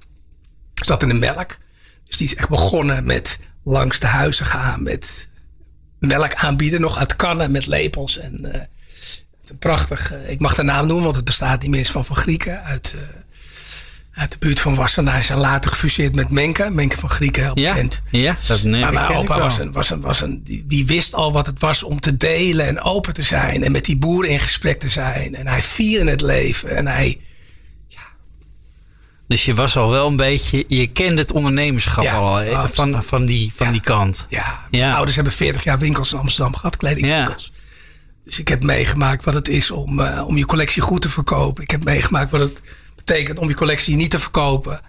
Zat 0.73 1.01
in 1.01 1.07
de 1.07 1.13
melk. 1.13 1.57
Dus 2.03 2.17
die 2.17 2.27
is 2.27 2.35
echt 2.35 2.49
begonnen 2.49 3.05
met 3.05 3.39
langs 3.63 3.99
de 3.99 4.07
huizen 4.07 4.45
gaan. 4.45 4.83
Met 4.83 5.27
melk 5.99 6.33
aanbieden, 6.33 6.81
nog 6.81 6.97
uit 6.97 7.15
kannen 7.15 7.51
met 7.51 7.67
lepels. 7.67 8.17
En 8.17 8.53
eh, 8.53 8.61
een 9.47 9.57
prachtig, 9.57 10.13
eh, 10.13 10.29
ik 10.29 10.39
mag 10.39 10.55
de 10.55 10.63
naam 10.63 10.87
noemen, 10.87 11.03
want 11.03 11.15
het 11.15 11.25
bestaat 11.25 11.61
niet 11.61 11.71
meer 11.71 11.85
van 11.85 12.05
Van 12.05 12.15
Grieken. 12.15 12.63
Uit, 12.63 12.95
eh, 12.95 14.21
uit 14.21 14.31
de 14.31 14.37
buurt 14.39 14.59
van 14.59 14.75
Wassenaar. 14.75 15.19
Is 15.19 15.29
later 15.29 15.71
gefuseerd 15.71 16.15
met 16.15 16.29
Menke. 16.29 16.69
Menke 16.69 16.97
van 16.97 17.09
Grieken, 17.09 17.43
heel 17.43 17.59
Ja, 17.59 17.73
bekend. 17.73 18.01
ja 18.11 18.37
dat 18.47 18.63
nee, 18.63 18.81
Maar 18.81 18.93
mijn 18.93 19.15
opa 19.15 19.39
was 19.39 19.57
een, 19.57 19.71
was 19.71 19.89
een, 19.89 20.01
was 20.01 20.21
een, 20.21 20.43
die, 20.43 20.63
die 20.65 20.85
wist 20.85 21.13
al 21.13 21.31
wat 21.31 21.45
het 21.45 21.59
was 21.59 21.83
om 21.83 21.99
te 21.99 22.17
delen 22.17 22.67
en 22.67 22.81
open 22.81 23.13
te 23.13 23.23
zijn. 23.23 23.63
En 23.63 23.71
met 23.71 23.85
die 23.85 23.97
boeren 23.97 24.31
in 24.31 24.39
gesprek 24.39 24.79
te 24.79 24.89
zijn. 24.89 25.35
En 25.35 25.47
hij 25.47 25.61
vierde 25.61 26.09
het 26.11 26.21
leven. 26.21 26.75
En 26.75 26.87
hij, 26.87 27.19
Dus 29.27 29.45
je 29.45 29.53
was 29.53 29.77
al 29.77 29.89
wel 29.89 30.07
een 30.07 30.15
beetje, 30.15 30.65
je 30.67 30.87
kende 30.87 31.21
het 31.21 31.31
ondernemerschap 31.31 32.03
Ja, 32.03 32.13
al 32.13 32.39
absoluut. 32.39 32.75
van, 32.75 33.03
van, 33.03 33.25
die, 33.25 33.51
van 33.55 33.65
Ja. 33.65 33.71
die 33.71 33.81
kant. 33.81 34.25
ja, 34.29 34.59
mijn 34.71 34.93
ouders 34.93 35.15
hebben 35.15 35.33
40 35.33 35.63
jaar 35.63 35.77
winkels 35.79 36.11
in 36.13 36.19
Amsterdam 36.19 36.55
gehad, 36.55 36.77
kledingwinkels. 36.77 37.51
Dus 38.25 38.39
ik 38.39 38.47
heb 38.47 38.63
meegemaakt 38.63 39.23
wat 39.25 39.33
het 39.33 39.47
is 39.47 39.71
om, 39.71 39.99
eh, 39.99 40.27
om 40.27 40.37
je 40.37 40.45
collectie 40.45 40.81
goed 40.81 41.01
te 41.01 41.09
verkopen. 41.09 41.63
Ik 41.63 41.71
heb 41.71 41.83
meegemaakt 41.83 42.31
wat 42.31 42.39
het 42.39 42.61
betekent 42.95 43.39
om 43.39 43.47
je 43.47 43.53
collectie 43.53 43.95
niet 43.95 44.09
te 44.09 44.19
verkopen. 44.19 44.79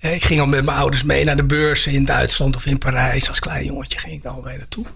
Ik 0.00 0.24
ging 0.24 0.40
al 0.40 0.46
met 0.46 0.64
mijn 0.64 0.78
ouders 0.78 1.02
mee 1.02 1.24
naar 1.24 1.36
de 1.36 1.44
beurzen 1.44 1.92
in 1.92 2.04
Duitsland 2.04 2.56
of 2.56 2.66
in 2.66 2.78
Parijs. 2.78 3.28
Als 3.28 3.38
klein 3.40 3.64
jongetje 3.64 3.98
ging 3.98 4.12
ik 4.12 4.22
daar 4.22 4.32
al 4.32 4.42
mee 4.44 4.56
naartoe. 4.58 4.86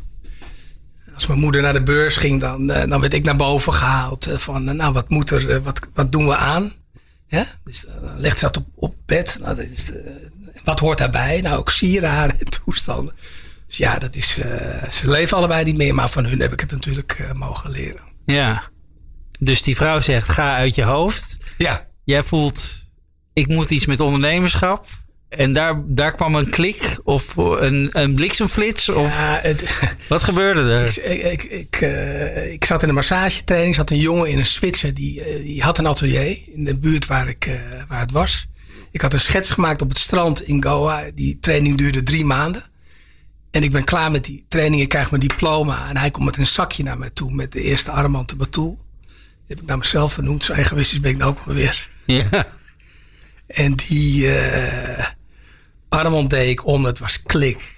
Als 1.14 1.26
mijn 1.26 1.41
moeder 1.41 1.62
naar 1.62 1.73
de 1.73 1.82
beurs 1.82 2.17
ging, 2.17 2.41
dan, 2.41 2.70
eh, 2.70 2.88
dan 2.91 3.00
werd 3.00 3.14
ik 3.14 3.25
naar 3.25 3.37
boven 3.37 3.73
gehaald. 3.73 4.26
eh, 4.26 4.38
Van, 4.38 4.76
nou, 4.76 4.93
wat, 4.93 5.08
moet 5.08 5.31
er, 5.31 5.62
wat, 5.62 5.81
wat 5.94 6.12
doen 6.12 6.26
we 6.26 6.37
aan? 6.37 6.73
Hè? 7.36 7.42
Dus 7.64 7.86
eh, 7.86 7.94
dan 8.02 8.20
legt 8.20 8.38
ze 8.38 8.44
dat 8.44 8.56
op, 8.56 8.66
op 8.74 8.94
bed. 9.06 9.38
Nou, 9.40 9.56
dat 9.56 9.64
is 9.66 9.84
de- 9.84 10.28
wat 10.64 10.78
hoort 10.81 10.98
daarbij? 10.98 11.40
Nou, 11.40 11.56
ook 11.58 11.70
sieraden 11.70 12.38
en 12.38 12.44
toestanden. 12.64 13.14
Dus 13.66 13.76
ja, 13.76 13.98
dat 13.98 14.14
is, 14.14 14.38
eh, 14.38 14.90
ze 14.90 15.10
leven 15.10 15.36
allebei 15.36 15.64
niet 15.64 15.76
meer. 15.76 15.94
Maar 15.94 16.10
van 16.10 16.24
hun 16.24 16.40
heb 16.40 16.52
ik 16.52 16.60
het 16.60 16.70
natuurlijk 16.70 17.12
eh, 17.12 17.32
mogen 17.32 17.70
leren. 17.70 18.02
Ja. 18.26 18.62
Dus 19.38 19.62
die 19.62 19.76
vrouw 19.76 20.00
zegt, 20.00 20.28
ga 20.28 20.56
uit 20.56 20.74
je 20.74 20.82
hoofd. 20.84 21.36
Ja, 21.58 21.86
Jij 22.05 22.22
voelt, 22.22 22.84
ik 23.32 23.46
moet 23.46 23.70
iets 23.70 23.86
met 23.86 24.00
ondernemerschap. 24.00 24.86
En 25.28 25.52
daar, 25.52 25.82
daar 25.86 26.14
kwam 26.14 26.34
een 26.34 26.50
klik 26.50 26.98
of 27.04 27.36
een, 27.36 27.88
een 27.92 28.14
bliksemflits. 28.14 28.88
Of 28.88 29.16
ja 29.16 29.38
het, 29.42 29.80
wat 30.08 30.22
gebeurde 30.22 30.60
er? 30.60 31.04
ik, 31.04 31.42
ik, 31.42 31.42
ik, 31.42 31.80
eh, 31.80 32.52
ik 32.52 32.64
zat 32.64 32.82
in 32.82 32.88
een 32.88 32.94
massagetraining. 32.94 33.74
zat 33.74 33.90
een 33.90 33.98
jongen 33.98 34.30
in 34.30 34.38
een 34.38 34.46
Zwitser. 34.46 34.94
Die, 34.94 35.24
eh, 35.24 35.42
die 35.42 35.62
had 35.62 35.78
een 35.78 35.86
atelier 35.86 36.38
in 36.52 36.64
de 36.64 36.76
buurt 36.76 37.06
waar, 37.06 37.28
ik, 37.28 37.46
eh, 37.46 37.54
waar 37.88 38.00
het 38.00 38.12
was. 38.12 38.46
Ik 38.90 39.00
had 39.00 39.12
een 39.12 39.20
schets 39.20 39.50
gemaakt 39.50 39.82
op 39.82 39.88
het 39.88 39.98
strand 39.98 40.42
in 40.42 40.62
Goa. 40.62 41.04
Die 41.14 41.38
training 41.40 41.76
duurde 41.76 42.02
drie 42.02 42.24
maanden. 42.24 42.64
En 43.50 43.62
ik 43.62 43.72
ben 43.72 43.84
klaar 43.84 44.10
met 44.10 44.24
die 44.24 44.44
training. 44.48 44.82
Ik 44.82 44.88
krijg 44.88 45.10
mijn 45.10 45.22
diploma. 45.22 45.88
En 45.88 45.96
hij 45.96 46.10
komt 46.10 46.26
met 46.26 46.36
een 46.36 46.46
zakje 46.46 46.82
naar 46.82 46.98
mij 46.98 47.10
toe. 47.10 47.32
Met 47.32 47.52
de 47.52 47.62
eerste 47.62 47.90
armband 47.90 48.28
de 48.28 48.36
Batoel. 48.36 48.78
Die 49.06 49.56
heb 49.56 49.60
ik 49.60 49.66
naar 49.66 49.78
mezelf 49.78 50.12
vernoemd. 50.12 50.44
Zo 50.44 50.52
egoïstisch 50.52 51.00
ben 51.00 51.10
ik 51.10 51.16
nou 51.16 51.30
ook 51.30 51.44
weer. 51.44 51.88
Ja. 52.04 52.46
En 53.46 53.72
die 53.72 54.28
armband 55.96 56.31
deed 56.31 56.48
ik 56.50 56.67
om. 56.67 56.84
Het 56.84 56.98
was 56.98 57.22
klik. 57.22 57.74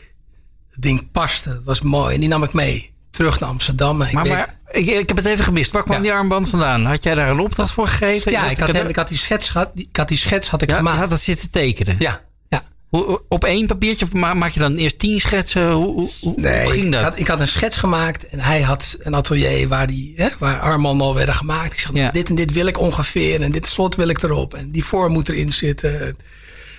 Het 0.71 0.83
ding 0.83 1.11
paste. 1.13 1.49
Het 1.51 1.65
was 1.65 1.81
mooi. 1.81 2.15
En 2.15 2.21
die 2.21 2.29
nam 2.29 2.43
ik 2.43 2.53
mee. 2.53 2.93
Terug 3.11 3.41
naar 3.41 3.49
Amsterdam. 3.49 4.03
Ik 4.03 4.13
Maar, 4.13 4.23
weet- 4.25 4.33
maar 4.33 4.59
ik, 4.71 4.87
ik 4.87 5.09
heb 5.09 5.17
het 5.17 5.27
even 5.27 5.45
gemist. 5.45 5.71
Waar 5.73 5.83
kwam 5.83 5.97
Ja. 5.97 6.03
die 6.03 6.13
armband 6.13 6.49
vandaan? 6.49 6.85
Had 6.85 7.03
jij 7.03 7.15
daar 7.15 7.31
een 7.31 7.41
opdracht 7.41 7.71
voor 7.71 7.87
gegeven? 7.87 8.33
ja, 8.33 8.43
ik 8.43 8.49
had, 8.49 8.57
hem, 8.59 8.67
cadeau? 8.67 8.89
ik 8.89 8.97
had 8.97 9.09
die 9.09 9.19
schets 9.19 9.49
gehad. 9.51 9.71
die- 9.75 9.89
Ik 9.91 9.97
had 9.97 10.09
die 10.09 10.19
schets 10.19 10.49
had 10.49 10.63
ik 10.63 10.69
Ja, 10.69 10.75
je 10.75 10.81
gemaakt. 10.81 10.99
had 11.01 11.11
dat 11.11 11.21
zitten 11.21 11.51
tekenen. 11.51 11.97
Ja, 11.99 12.21
ja. 12.49 12.63
Hoe- 12.89 13.23
Op 13.29 13.45
één 13.45 13.67
papiertje 13.67 14.05
of 14.05 14.13
maak 14.13 14.51
je 14.51 14.61
dan 14.61 14.77
eerst 14.77 14.99
tien 14.99 15.21
schetsen? 15.21 15.71
Hoe, 15.73 15.93
hoe, 15.95 16.11
hoe 16.21 16.35
Nee, 16.37 16.67
ging 16.67 16.93
dat? 16.93 17.01
Ik 17.01 17.05
had, 17.09 17.19
ik 17.19 17.27
had 17.27 17.41
een 17.41 17.49
schets 17.49 17.77
gemaakt 17.77 18.27
en 18.27 18.41
hij 18.41 18.61
had 18.63 18.97
een 19.01 19.15
atelier 19.15 19.69
waar, 19.69 19.87
die, 19.87 20.13
hè, 20.17 20.29
waar 20.39 20.61
armbanden 20.61 21.07
al 21.07 21.15
werden 21.15 21.35
gemaakt. 21.35 21.73
Ik 21.73 21.79
zei, 21.79 21.97
Ja. 21.97 22.11
dit 22.11 22.29
en 22.29 22.35
dit 22.35 22.53
wil 22.53 22.67
ik 22.67 22.79
ongeveer 22.79 23.43
en 23.43 23.51
dit 23.53 23.67
slot 23.67 23.95
wil 23.97 24.09
ik 24.09 24.23
erop. 24.23 24.55
En 24.55 24.71
die 24.71 24.85
vorm 24.85 25.13
moet 25.13 25.29
erin 25.29 25.53
zitten. 25.53 26.17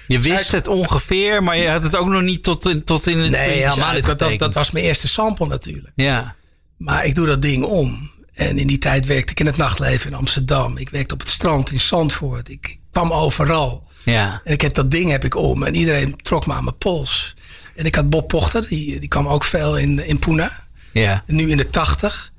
Je 0.09 0.19
wist 0.19 0.51
het 0.51 0.67
ongeveer, 0.67 1.43
maar 1.43 1.57
je 1.57 1.67
had 1.69 1.83
het 1.83 1.95
ook 1.95 2.07
nog 2.07 2.21
niet 2.21 2.43
tot, 2.43 2.65
in- 2.69 2.83
tot 2.83 3.07
in 3.07 3.17
het 3.17 3.31
Nee, 3.31 3.49
helemaal 3.49 3.65
niet. 3.65 3.75
Dat, 3.75 3.83
dat, 3.85 3.93
uitgetekend. 3.93 4.39
dat 4.39 4.53
was 4.53 4.71
mijn 4.71 4.85
eerste 4.85 5.07
sample 5.07 5.47
natuurlijk. 5.47 5.91
Ja, 5.95 6.35
Maar 6.77 7.05
ik 7.05 7.15
doe 7.15 7.25
dat 7.25 7.41
ding 7.41 7.63
om. 7.63 8.11
En 8.33 8.57
in 8.57 8.67
die 8.67 8.77
tijd 8.77 9.05
werkte 9.05 9.31
ik 9.31 9.39
in 9.39 9.45
het 9.45 9.57
nachtleven 9.57 10.09
in 10.09 10.15
Amsterdam. 10.17 10.77
Ik 10.77 10.89
werkte 10.89 11.13
op 11.13 11.19
het 11.19 11.29
strand 11.29 11.71
in 11.71 11.79
Zandvoort. 11.79 12.49
Ik, 12.49 12.67
ik 12.67 12.77
kwam 12.91 13.11
overal. 13.13 13.87
Ja. 14.03 14.41
En 14.43 14.53
ik 14.53 14.61
heb 14.61 14.73
dat 14.73 14.91
ding 14.91 15.09
heb 15.11 15.23
ik 15.25 15.35
om. 15.35 15.63
En 15.63 15.75
iedereen 15.75 16.15
trok 16.21 16.47
me 16.47 16.53
aan 16.53 16.63
mijn 16.63 16.77
pols. 16.77 17.35
En 17.75 17.85
ik 17.85 17.95
had 17.95 18.09
Bob 18.09 18.27
Pochter, 18.27 18.67
die, 18.67 18.99
die 18.99 19.09
kwam 19.09 19.27
ook 19.27 19.43
veel 19.43 19.77
in, 19.77 20.05
in 20.07 20.19
Puna. 20.19 20.67
Ja. 20.93 21.23
Nu 21.27 21.49
in 21.49 21.57
de 21.57 21.69
80. 21.69 22.31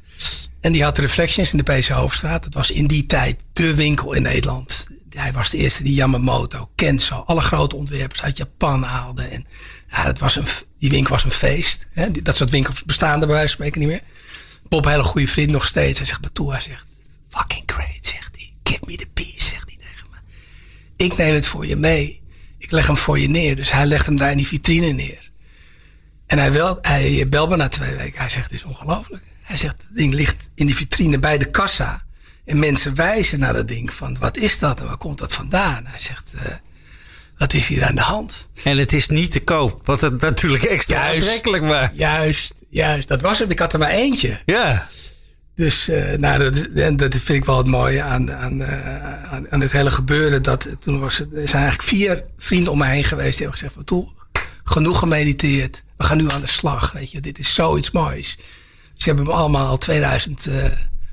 En 0.60 0.72
die 0.72 0.82
had 0.82 0.98
Reflections 0.98 1.52
in 1.52 1.62
de 1.64 1.72
PC 1.72 1.86
Hoofdstraat. 1.88 2.42
Dat 2.42 2.54
was 2.54 2.70
in 2.70 2.86
die 2.86 3.06
tijd 3.06 3.36
de 3.52 3.74
winkel 3.74 4.12
in 4.12 4.22
Nederland. 4.22 4.86
Hij 5.10 5.32
was 5.32 5.50
de 5.50 5.58
eerste 5.58 5.82
die 5.82 5.94
Yamamoto, 5.94 6.70
Kenzo, 6.74 7.22
alle 7.26 7.40
grote 7.40 7.76
ontwerpers 7.76 8.22
uit 8.22 8.36
Japan 8.36 8.82
haalde. 8.82 9.22
En 9.22 9.46
ja, 9.90 10.04
dat 10.04 10.18
was 10.18 10.36
een, 10.36 10.44
die 10.78 10.90
winkel 10.90 11.10
was 11.10 11.24
een 11.24 11.30
feest. 11.30 11.86
Hè? 11.90 12.10
Dat 12.10 12.36
soort 12.36 12.50
winkels 12.50 12.84
bestaan 12.84 13.20
er 13.20 13.26
bij 13.26 13.36
wijze 13.36 13.56
van 13.56 13.66
spreken 13.66 13.80
niet 13.80 13.88
meer. 13.88 14.02
Bob, 14.68 14.84
hele 14.84 15.02
goede 15.02 15.28
vriend 15.28 15.50
nog 15.50 15.66
steeds. 15.66 15.98
Hij 15.98 16.06
zegt, 16.06 16.20
Batoe, 16.20 16.52
hij 16.52 16.60
zegt, 16.60 16.84
fucking 17.28 17.62
great, 17.66 18.06
zegt 18.06 18.30
hij. 18.34 18.52
Give 18.62 18.84
me 18.86 18.96
the 18.96 19.06
peace, 19.14 19.44
zegt 19.44 19.68
hij 19.68 19.78
tegen 19.78 20.06
me. 20.10 20.16
Ik 20.96 21.16
neem 21.16 21.34
het 21.34 21.46
voor 21.46 21.66
je 21.66 21.76
mee. 21.76 22.22
Ik 22.58 22.70
leg 22.70 22.86
hem 22.86 22.96
voor 22.96 23.18
je 23.18 23.28
neer. 23.28 23.56
Dus 23.56 23.72
hij 23.72 23.86
legt 23.86 24.06
hem 24.06 24.16
daar 24.16 24.30
in 24.30 24.36
die 24.36 24.46
vitrine 24.46 24.92
neer. 24.92 25.30
En 26.26 26.38
hij, 26.38 26.52
wel, 26.52 26.78
hij 26.80 27.28
belt 27.28 27.48
me 27.48 27.56
na 27.56 27.68
twee 27.68 27.94
weken. 27.94 28.20
Hij 28.20 28.30
zegt, 28.30 28.50
dit 28.50 28.58
is 28.58 28.64
ongelooflijk. 28.64 29.24
Hij 29.42 29.56
zegt, 29.56 29.76
het 29.88 29.96
ding 29.96 30.14
ligt 30.14 30.50
in 30.54 30.66
die 30.66 30.74
vitrine 30.74 31.18
bij 31.18 31.38
de 31.38 31.50
kassa. 31.50 32.04
En 32.44 32.58
mensen 32.58 32.94
wijzen 32.94 33.38
naar 33.38 33.52
dat 33.52 33.68
ding 33.68 33.92
van, 33.92 34.16
wat 34.18 34.36
is 34.36 34.58
dat 34.58 34.80
en 34.80 34.86
waar 34.86 34.96
komt 34.96 35.18
dat 35.18 35.34
vandaan? 35.34 35.82
Hij 35.86 36.00
zegt, 36.00 36.32
eh, 36.34 36.52
wat 37.38 37.52
is 37.52 37.66
hier 37.66 37.84
aan 37.84 37.94
de 37.94 38.00
hand? 38.00 38.46
En 38.64 38.78
het 38.78 38.92
is 38.92 39.08
niet 39.08 39.30
te 39.30 39.40
koop, 39.40 39.86
wat 39.86 40.00
het 40.00 40.20
natuurlijk 40.20 40.62
extra 40.62 41.12
aantrekkelijk 41.12 41.62
maakt. 41.62 41.96
Juist, 41.96 42.54
juist. 42.68 43.08
Dat 43.08 43.20
was 43.20 43.38
het. 43.38 43.50
Ik 43.50 43.58
had 43.58 43.72
er 43.72 43.78
maar 43.78 43.90
eentje. 43.90 44.40
Ja. 44.44 44.86
Dus 45.54 45.88
eh, 45.88 46.18
nou, 46.18 46.38
dat, 46.38 46.66
en 46.74 46.96
dat 46.96 47.14
vind 47.14 47.28
ik 47.28 47.44
wel 47.44 47.56
het 47.56 47.66
mooie 47.66 48.02
aan, 48.02 48.32
aan, 48.32 48.62
eh, 48.62 49.32
aan, 49.32 49.50
aan 49.50 49.60
het 49.60 49.72
hele 49.72 49.90
gebeuren. 49.90 50.42
Dat, 50.42 50.68
toen 50.78 51.00
was 51.00 51.18
het, 51.18 51.32
er 51.32 51.48
zijn 51.48 51.62
eigenlijk 51.62 51.88
vier 51.88 52.24
vrienden 52.38 52.72
om 52.72 52.78
me 52.78 52.86
heen 52.86 53.04
geweest 53.04 53.38
die 53.38 53.46
hebben 53.46 53.58
gezegd: 53.58 53.74
van, 53.74 53.84
Toe, 53.84 54.08
genoeg 54.64 54.98
gemediteerd. 54.98 55.82
We 55.96 56.04
gaan 56.04 56.16
nu 56.16 56.30
aan 56.30 56.40
de 56.40 56.46
slag. 56.46 56.92
Weet 56.92 57.10
je, 57.10 57.20
dit 57.20 57.38
is 57.38 57.54
zoiets 57.54 57.90
moois. 57.90 58.38
Ze 58.94 59.08
hebben 59.08 59.24
me 59.24 59.32
allemaal 59.32 59.66
al 59.66 59.78
2000 59.78 60.46
eh, 60.46 60.54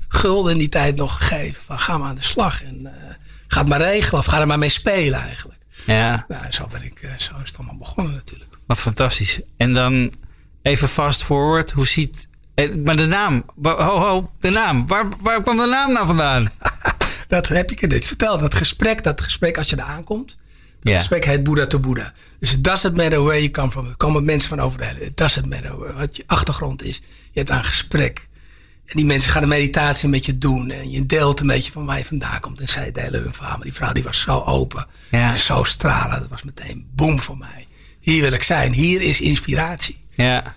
gulden 0.08 0.52
in 0.52 0.58
die 0.58 0.68
tijd 0.68 0.96
nog 0.96 1.16
gegeven. 1.16 1.62
Van 1.66 1.78
ga 1.78 1.98
maar 1.98 2.08
aan 2.08 2.14
de 2.14 2.22
slag 2.22 2.62
en 2.62 2.86
eh, 2.86 3.14
ga 3.46 3.60
het 3.60 3.68
maar 3.68 3.80
regelen 3.80 4.20
of 4.20 4.26
ga 4.26 4.40
er 4.40 4.46
maar 4.46 4.58
mee 4.58 4.68
spelen 4.68 5.20
eigenlijk. 5.20 5.58
Ja, 5.86 6.24
Nou, 6.28 6.42
zo, 6.50 6.66
ben 6.72 6.82
ik, 6.82 7.02
eh, 7.02 7.10
zo 7.16 7.32
is 7.42 7.48
het 7.50 7.56
allemaal 7.58 7.76
begonnen 7.76 8.14
natuurlijk. 8.14 8.50
wat 8.66 8.80
fantastisch. 8.80 9.40
En 9.56 9.72
dan 9.72 10.12
even 10.62 10.88
fast 10.88 11.22
forward. 11.22 11.70
Hoe 11.70 11.86
ziet... 11.86 12.28
eh, 12.54 12.74
Maar 12.74 12.96
de 12.96 13.06
naam, 13.06 13.44
ho 13.62 13.98
ho, 13.98 14.30
de 14.40 14.50
naam. 14.50 14.86
Waar, 14.86 15.08
waar 15.20 15.42
kwam 15.42 15.56
de 15.56 15.66
naam 15.66 15.92
nou 15.92 16.06
vandaan? 16.06 16.48
Dat 17.28 17.48
heb 17.48 17.70
ik 17.70 17.80
je 17.80 17.86
dit 17.88 18.06
verteld. 18.06 18.40
Dat 18.40 18.54
gesprek, 18.54 19.02
dat 19.02 19.20
gesprek 19.20 19.58
als 19.58 19.70
je 19.70 19.76
daar 19.76 19.86
aankomt. 19.86 20.36
Dat 20.82 20.94
gesprek 20.94 21.24
heet 21.24 21.42
Boeddha 21.44 21.66
to 21.66 21.78
Boeddha. 21.78 22.12
Dus 22.40 22.52
it 22.52 22.64
doesn't 22.64 22.96
matter 22.96 23.22
where 23.22 23.38
you 23.38 23.50
come 23.50 23.70
from. 23.70 23.86
Er 23.88 23.96
komen 23.96 24.24
mensen 24.24 24.48
van 24.48 24.60
over 24.60 24.78
de 24.78 24.84
hele. 24.84 25.00
It 25.04 25.16
doesn't 25.16 25.46
matter 25.48 25.94
wat 25.96 26.16
je 26.16 26.22
achtergrond 26.26 26.82
is. 26.84 26.96
Je 26.96 27.02
hebt 27.32 27.48
daar 27.48 27.58
een 27.58 27.64
gesprek. 27.64 28.27
En 28.88 28.96
die 28.96 29.04
mensen 29.04 29.30
gaan 29.30 29.42
de 29.42 29.48
meditatie 29.48 30.08
met 30.08 30.26
je 30.26 30.38
doen. 30.38 30.70
En 30.70 30.90
je 30.90 31.06
deelt 31.06 31.40
een 31.40 31.46
beetje 31.46 31.72
van 31.72 31.84
waar 31.84 31.98
je 31.98 32.04
vandaan 32.04 32.40
komt. 32.40 32.60
En 32.60 32.68
zij 32.68 32.92
delen 32.92 33.22
hun 33.22 33.32
verhaal. 33.32 33.56
Maar 33.56 33.64
die 33.64 33.74
vrouw 33.74 33.92
die 33.92 34.02
was 34.02 34.20
zo 34.20 34.42
open. 34.46 34.86
Ja. 35.10 35.32
En 35.32 35.40
zo 35.40 35.64
stralen. 35.64 36.20
Dat 36.20 36.28
was 36.28 36.42
meteen 36.42 36.86
boom 36.94 37.20
voor 37.20 37.38
mij. 37.38 37.66
Hier 38.00 38.22
wil 38.22 38.32
ik 38.32 38.42
zijn. 38.42 38.72
Hier 38.72 39.02
is 39.02 39.20
inspiratie. 39.20 39.98
Ja. 40.14 40.54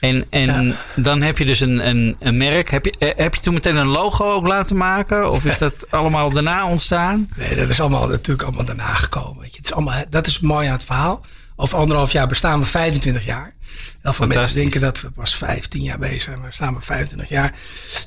En, 0.00 0.26
en 0.30 0.76
dan 0.96 1.22
heb 1.22 1.38
je 1.38 1.44
dus 1.44 1.60
een, 1.60 1.88
een, 1.88 2.16
een 2.18 2.36
merk. 2.36 2.70
Heb 2.70 2.84
je, 2.84 2.94
eh, 2.98 3.10
heb 3.16 3.34
je 3.34 3.40
toen 3.40 3.54
meteen 3.54 3.76
een 3.76 3.86
logo 3.86 4.32
ook 4.32 4.46
laten 4.46 4.76
maken? 4.76 5.30
Of 5.30 5.44
is 5.44 5.58
dat 5.58 5.90
allemaal 5.90 6.30
daarna 6.30 6.68
ontstaan? 6.68 7.28
Nee, 7.36 7.56
dat 7.56 7.68
is 7.68 7.80
allemaal 7.80 8.08
natuurlijk 8.08 8.46
allemaal 8.46 8.64
daarna 8.64 8.94
gekomen. 8.94 9.40
Weet 9.40 9.50
je. 9.50 9.56
Het 9.56 9.66
is 9.66 9.72
allemaal, 9.72 10.02
dat 10.10 10.26
is 10.26 10.40
mooi 10.40 10.66
aan 10.66 10.72
het 10.72 10.84
verhaal. 10.84 11.24
Over 11.60 11.78
anderhalf 11.78 12.12
jaar 12.12 12.26
bestaan 12.26 12.60
we 12.60 12.66
25 12.66 13.24
jaar. 13.24 13.54
Heel 14.02 14.12
veel 14.12 14.26
mensen 14.26 14.54
denken 14.54 14.80
dat 14.80 15.00
we 15.00 15.10
pas 15.10 15.36
15 15.36 15.82
jaar 15.82 15.98
bezig 15.98 16.22
zijn, 16.22 16.38
maar 16.38 16.48
we 16.48 16.54
staan 16.54 16.74
we 16.74 16.80
25 16.80 17.28
jaar. 17.28 17.54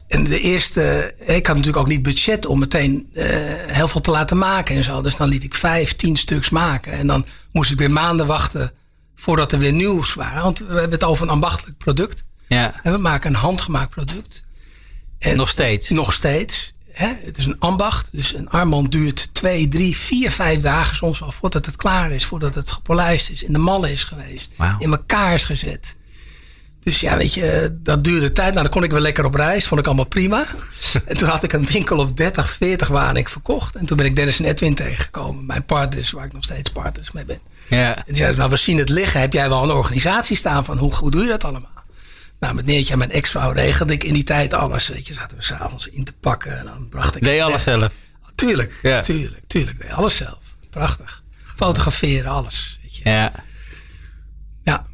En 0.08 0.24
de 0.24 0.40
eerste, 0.40 1.14
ik 1.20 1.48
had 1.48 1.56
natuurlijk 1.56 1.78
ook 1.78 1.88
niet 1.88 2.02
budget 2.02 2.46
om 2.46 2.60
meteen 2.60 3.10
eh, 3.14 3.26
heel 3.68 3.88
veel 3.88 4.02
te 4.02 4.12
laten 4.12 4.38
maken 4.38 4.76
en 4.76 4.84
zo. 4.84 5.02
Dus 5.02 5.16
dan 5.16 5.28
liet 5.28 5.44
ik 5.44 5.56
vijf, 5.56 5.96
tien 5.96 6.18
stuks 6.18 6.50
maken. 6.50 6.92
En 6.92 7.08
dan 7.08 7.26
moest 7.52 7.72
ik 7.72 7.80
weer 7.80 7.92
maanden 7.92 8.28
wachten 8.28 8.72
voordat 9.16 9.52
er 9.52 9.60
weer 9.60 9.74
nieuws 9.74 10.14
waren. 10.14 10.44
Want 10.44 10.60
we 10.60 10.66
hebben 10.66 10.92
het 10.92 11.04
over 11.04 11.24
een 11.24 11.34
ambachtelijk 11.34 11.78
product. 11.78 12.24
Ja, 12.48 12.80
En 12.84 12.92
we 12.92 12.98
maken 12.98 13.30
een 13.30 13.40
handgemaakt 13.40 13.90
product. 13.90 14.44
En 15.20 15.36
nog 15.36 15.50
steeds. 15.50 15.90
nog 15.90 16.14
steeds. 16.14 16.74
Hè? 16.92 17.14
Het 17.26 17.38
is 17.38 17.46
een 17.46 17.60
ambacht. 17.60 18.10
Dus 18.12 18.36
een 18.36 18.50
armband 18.50 18.92
duurt 18.92 19.30
twee, 19.34 19.68
drie, 19.68 19.98
vier, 19.98 20.32
vijf 20.32 20.62
dagen 20.62 20.96
soms 20.96 21.20
wel 21.20 21.32
voordat 21.32 21.66
het 21.66 21.76
klaar 21.76 22.12
is. 22.12 22.26
Voordat 22.26 22.56
het 22.56 22.72
gepolijst 22.72 23.30
is. 23.30 23.44
In 23.44 23.54
de 23.54 23.60
mallen 23.60 23.92
is 23.92 24.04
geweest. 24.04 24.52
In 24.80 24.92
elkaar 24.92 25.34
is 25.34 25.46
gezet. 25.46 25.96
Dus 26.84 27.00
ja, 27.00 27.18
weet 27.18 27.34
je, 27.34 27.78
dat 27.84 28.04
duurde 28.04 28.32
tijd. 28.32 28.50
Nou, 28.50 28.64
dan 28.64 28.72
kon 28.72 28.84
ik 28.84 28.92
wel 28.92 29.00
lekker 29.00 29.26
op 29.26 29.36
reis. 29.36 29.68
Vond 29.68 29.80
ik 29.80 29.86
allemaal 29.86 30.06
prima. 30.06 30.46
en 31.06 31.18
toen 31.18 31.30
had 31.30 31.44
ik 31.44 31.54
een 31.54 31.66
winkel 31.66 31.98
of 31.98 32.12
30, 32.12 32.50
40 32.50 32.88
waar 32.88 33.18
ik 33.18 33.30
verkocht. 33.30 33.76
En 33.76 33.86
toen 33.86 33.98
ben 33.98 34.06
ik 34.06 34.16
Dennis 34.16 34.40
en 34.40 34.46
Edwin 34.46 34.76
tegengekomen. 34.76 35.46
Mijn 35.46 35.66
partners, 35.66 36.12
waar 36.12 36.26
ik 36.26 36.34
nog 36.34 36.44
steeds 36.44 36.70
partners 36.70 37.12
mee 37.12 37.26
ben. 37.26 37.40
Ja. 37.68 37.96
En 37.96 38.04
die 38.06 38.16
zeiden, 38.16 38.38
nou, 38.38 38.50
we 38.50 38.58
zien 38.58 38.78
het 38.78 38.90
liggen. 38.90 39.20
Heb 39.20 39.34
jij 39.34 39.50
wel 39.50 39.64
een 39.64 39.70
organisatie 39.70 40.36
staan 40.36 40.66
van 40.66 40.78
hoe, 40.78 40.96
hoe 40.96 41.12
doe 41.12 41.22
je 41.22 41.30
dat 41.30 41.44
allemaal? 41.44 41.81
Nou, 42.42 42.54
met 42.56 42.66
Neertje 42.66 42.92
en 42.94 42.98
mijn 43.00 43.12
ex-vrouw 43.12 43.52
regelde 43.52 43.94
ik 43.94 44.04
in 44.04 44.14
die 44.14 44.24
tijd 44.24 44.54
alles. 44.54 44.88
Weet 44.88 45.08
je, 45.08 45.14
zaten 45.14 45.38
we 45.38 45.44
s'avonds 45.44 45.88
in 45.88 46.04
te 46.04 46.14
pakken. 46.20 46.58
En 46.60 46.66
dan 46.66 46.88
bracht 46.90 47.16
ik 47.16 47.24
Deed 47.24 47.34
het 47.34 47.42
alles 47.42 47.64
weg. 47.64 47.80
zelf. 47.80 47.94
Tuurlijk, 48.36 48.80
Ja. 48.82 49.02
tuurlijk, 49.02 49.42
tuurlijk. 49.48 49.82
Deed 49.82 49.92
alles 49.92 50.16
zelf. 50.16 50.40
Prachtig. 50.70 51.24
Fotograferen, 51.56 52.32
alles. 52.32 52.80
Weet 52.82 52.96
je. 52.96 53.10
Ja. 53.10 53.32
Ja. 54.64 54.86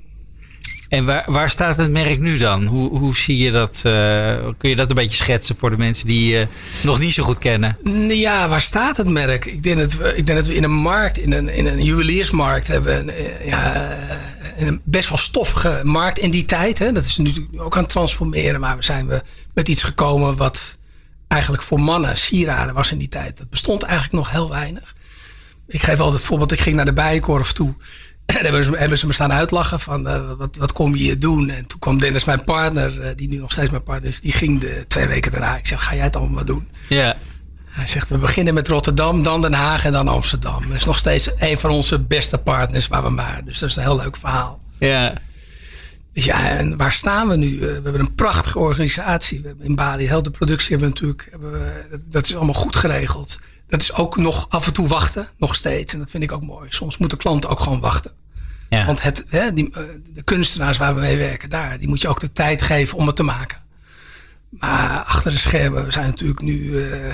En 0.90 1.06
waar, 1.06 1.24
waar 1.32 1.50
staat 1.50 1.78
het 1.78 1.92
merk 1.92 2.20
nu 2.20 2.38
dan? 2.38 2.66
Hoe, 2.66 2.98
hoe 2.98 3.16
zie 3.16 3.38
je 3.38 3.52
dat? 3.52 3.82
eh, 3.84 4.38
kun 4.58 4.70
je 4.70 4.76
dat 4.76 4.90
een 4.90 4.96
beetje 4.96 5.18
schetsen 5.18 5.56
voor 5.60 5.70
de 5.70 5.78
mensen 5.78 6.08
die 6.08 6.34
je 6.34 6.48
nog 6.84 7.00
niet 7.00 7.14
zo 7.14 7.24
goed 7.24 7.38
kennen? 7.38 7.78
Ja, 8.10 8.48
waar 8.48 8.62
staat 8.62 8.98
het 8.98 9.10
merk? 9.10 9.46
Ik 9.46 9.64
denk 9.64 9.78
dat 9.78 9.94
we, 9.94 10.16
ik 10.16 10.26
denk 10.26 10.38
dat 10.38 10.48
we 10.48 10.56
in 10.56 10.64
een 10.64 10.72
markt, 10.72 11.18
in 11.18 11.32
een, 11.32 11.50
in 11.50 11.66
een 11.66 11.82
juweliersmarkt 11.82 12.68
hebben. 12.68 13.10
eh, 13.10 13.48
Ja, 13.48 13.74
eh, 13.74 14.37
best 14.84 15.10
wel 15.10 15.18
stoffige 15.18 15.82
markt 15.84 16.20
in 16.20 16.32
die 16.32 16.46
tijd. 16.46 16.80
Hè. 16.80 16.92
Dat 16.92 17.06
is 17.06 17.18
nu 17.18 17.48
ook 17.58 17.76
aan 17.76 17.84
het 17.84 17.92
transformeren. 17.92 18.60
Maar 18.60 18.78
we 18.78 18.84
zijn 18.84 19.08
we 19.08 19.22
met 19.54 19.68
iets 19.68 19.84
gekomen 19.84 20.36
wat 20.36 20.78
eigenlijk 21.28 21.64
voor 21.64 21.80
mannen 21.80 22.18
sieraden 22.18 22.74
was 22.74 22.92
in 22.92 22.98
die 22.98 23.08
tijd. 23.08 23.38
Dat 23.38 23.50
bestond 23.50 23.84
eigenlijk 23.84 24.14
nog 24.14 24.32
heel 24.32 24.50
weinig. 24.50 24.96
Ik 25.68 25.84
geef 25.84 26.00
altijd 26.00 26.18
het 26.18 26.26
voorbeeld. 26.26 26.52
Ik 26.52 26.60
ging 26.60 26.76
naar 26.76 26.86
de 26.86 26.94
Bijenkorf 26.94 27.52
toe. 27.52 27.76
En 28.28 28.46
hebben 28.46 28.98
ze, 28.98 29.08
me 29.08 29.14
staan 29.14 29.32
uitlachen 29.32 29.80
van 29.80 30.08
eh, 30.08 30.32
wat, 30.38 30.56
wat 30.56 30.72
kom 30.72 30.96
je 30.96 31.04
hier 31.04 31.20
doen? 31.20 31.50
En 31.50 31.68
toen 31.68 31.80
kwam 31.80 32.00
Dennis, 32.00 32.24
mijn 32.24 32.44
partner, 32.44 33.02
eh, 33.02 33.16
die 33.16 33.28
nu 33.28 33.38
nog 33.38 33.52
steeds 33.52 33.72
mijn 33.72 33.84
partner 33.84 34.10
is, 34.10 34.22
die 34.22 34.32
ging 34.32 34.60
de 34.60 34.86
twee 34.88 35.08
weken 35.08 35.32
daarna. 35.32 35.58
Ik 35.58 35.68
zeg, 35.68 35.84
ga 35.84 35.96
jij 35.96 36.04
het 36.04 36.16
allemaal 36.16 36.46
doen? 36.46 36.68
Ja. 36.90 37.16
Hij 37.78 37.88
zegt, 37.88 38.10
we 38.10 38.18
beginnen 38.18 38.54
met 38.54 38.68
Rotterdam, 38.68 39.24
dan 39.24 39.42
Den 39.42 39.54
Haag 39.54 39.86
en 39.86 39.92
dan 39.92 40.08
Amsterdam. 40.08 40.64
Dat 40.68 40.78
is 40.78 40.86
nog 40.86 40.98
steeds 40.98 41.30
een 41.38 41.58
van 41.58 41.70
onze 41.70 42.00
beste 42.00 42.38
partners 42.38 42.88
waar 42.88 43.04
we 43.04 43.10
maar. 43.10 43.42
Dus 43.46 43.60
dat 43.60 43.70
is 43.70 43.76
een 43.76 43.82
heel 43.84 43.98
leuk 43.98 44.16
verhaal. 44.18 44.60
Ja. 44.80 45.14
Dus 46.14 46.26
ja, 46.26 46.50
en 46.50 46.78
waar 46.78 46.94
staan 46.94 47.28
we 47.28 47.36
nu? 47.36 47.54
Eh, 47.56 47.60
We 47.60 47.74
hebben 47.74 48.00
een 48.00 48.16
prachtige 48.16 48.60
organisatie. 48.60 49.42
We 49.42 49.48
hebben 49.48 49.66
in 49.66 49.76
Bali, 49.76 50.08
heel 50.08 50.24
de 50.24 50.30
productie 50.32 50.70
hebben 50.70 50.88
we 50.88 50.94
natuurlijk, 50.94 51.28
hebben 51.32 51.52
we, 51.52 52.00
dat 52.10 52.26
is 52.26 52.36
allemaal 52.36 52.54
goed 52.54 52.76
geregeld. 52.76 53.40
Dat 53.68 53.82
is 53.82 53.94
ook 53.94 54.18
nog 54.18 54.46
af 54.50 54.66
en 54.68 54.74
toe 54.74 54.88
wachten, 54.88 55.28
nog 55.38 55.56
steeds. 55.56 55.94
En 55.94 56.00
dat 56.00 56.10
vind 56.10 56.24
ik 56.24 56.32
ook 56.32 56.44
mooi. 56.44 56.68
Soms 56.72 56.98
moeten 56.98 57.18
klanten 57.18 57.50
ook 57.50 57.60
gewoon 57.60 57.80
wachten. 57.80 58.12
ja. 58.70 58.86
Want 58.86 59.02
het, 59.02 59.24
hè, 59.28 59.54
die, 59.54 59.70
eh, 59.74 59.84
de 60.14 60.22
kunstenaars 60.24 60.78
waar 60.78 60.94
we 60.94 61.00
mee 61.00 61.18
werken, 61.18 61.50
daar, 61.50 61.78
die 61.80 61.88
moet 61.88 62.02
je 62.02 62.08
ook 62.08 62.20
de 62.20 62.32
tijd 62.32 62.62
geven 62.62 62.98
om 62.98 63.08
het 63.08 63.16
te 63.16 63.24
maken. 63.24 63.58
Maar 64.50 65.04
achter 65.04 65.32
de 65.32 65.38
schermen, 65.38 65.86
we 65.86 65.92
zijn 65.92 66.06
natuurlijk 66.06 66.42
nu, 66.42 66.84
eh, 66.92 67.14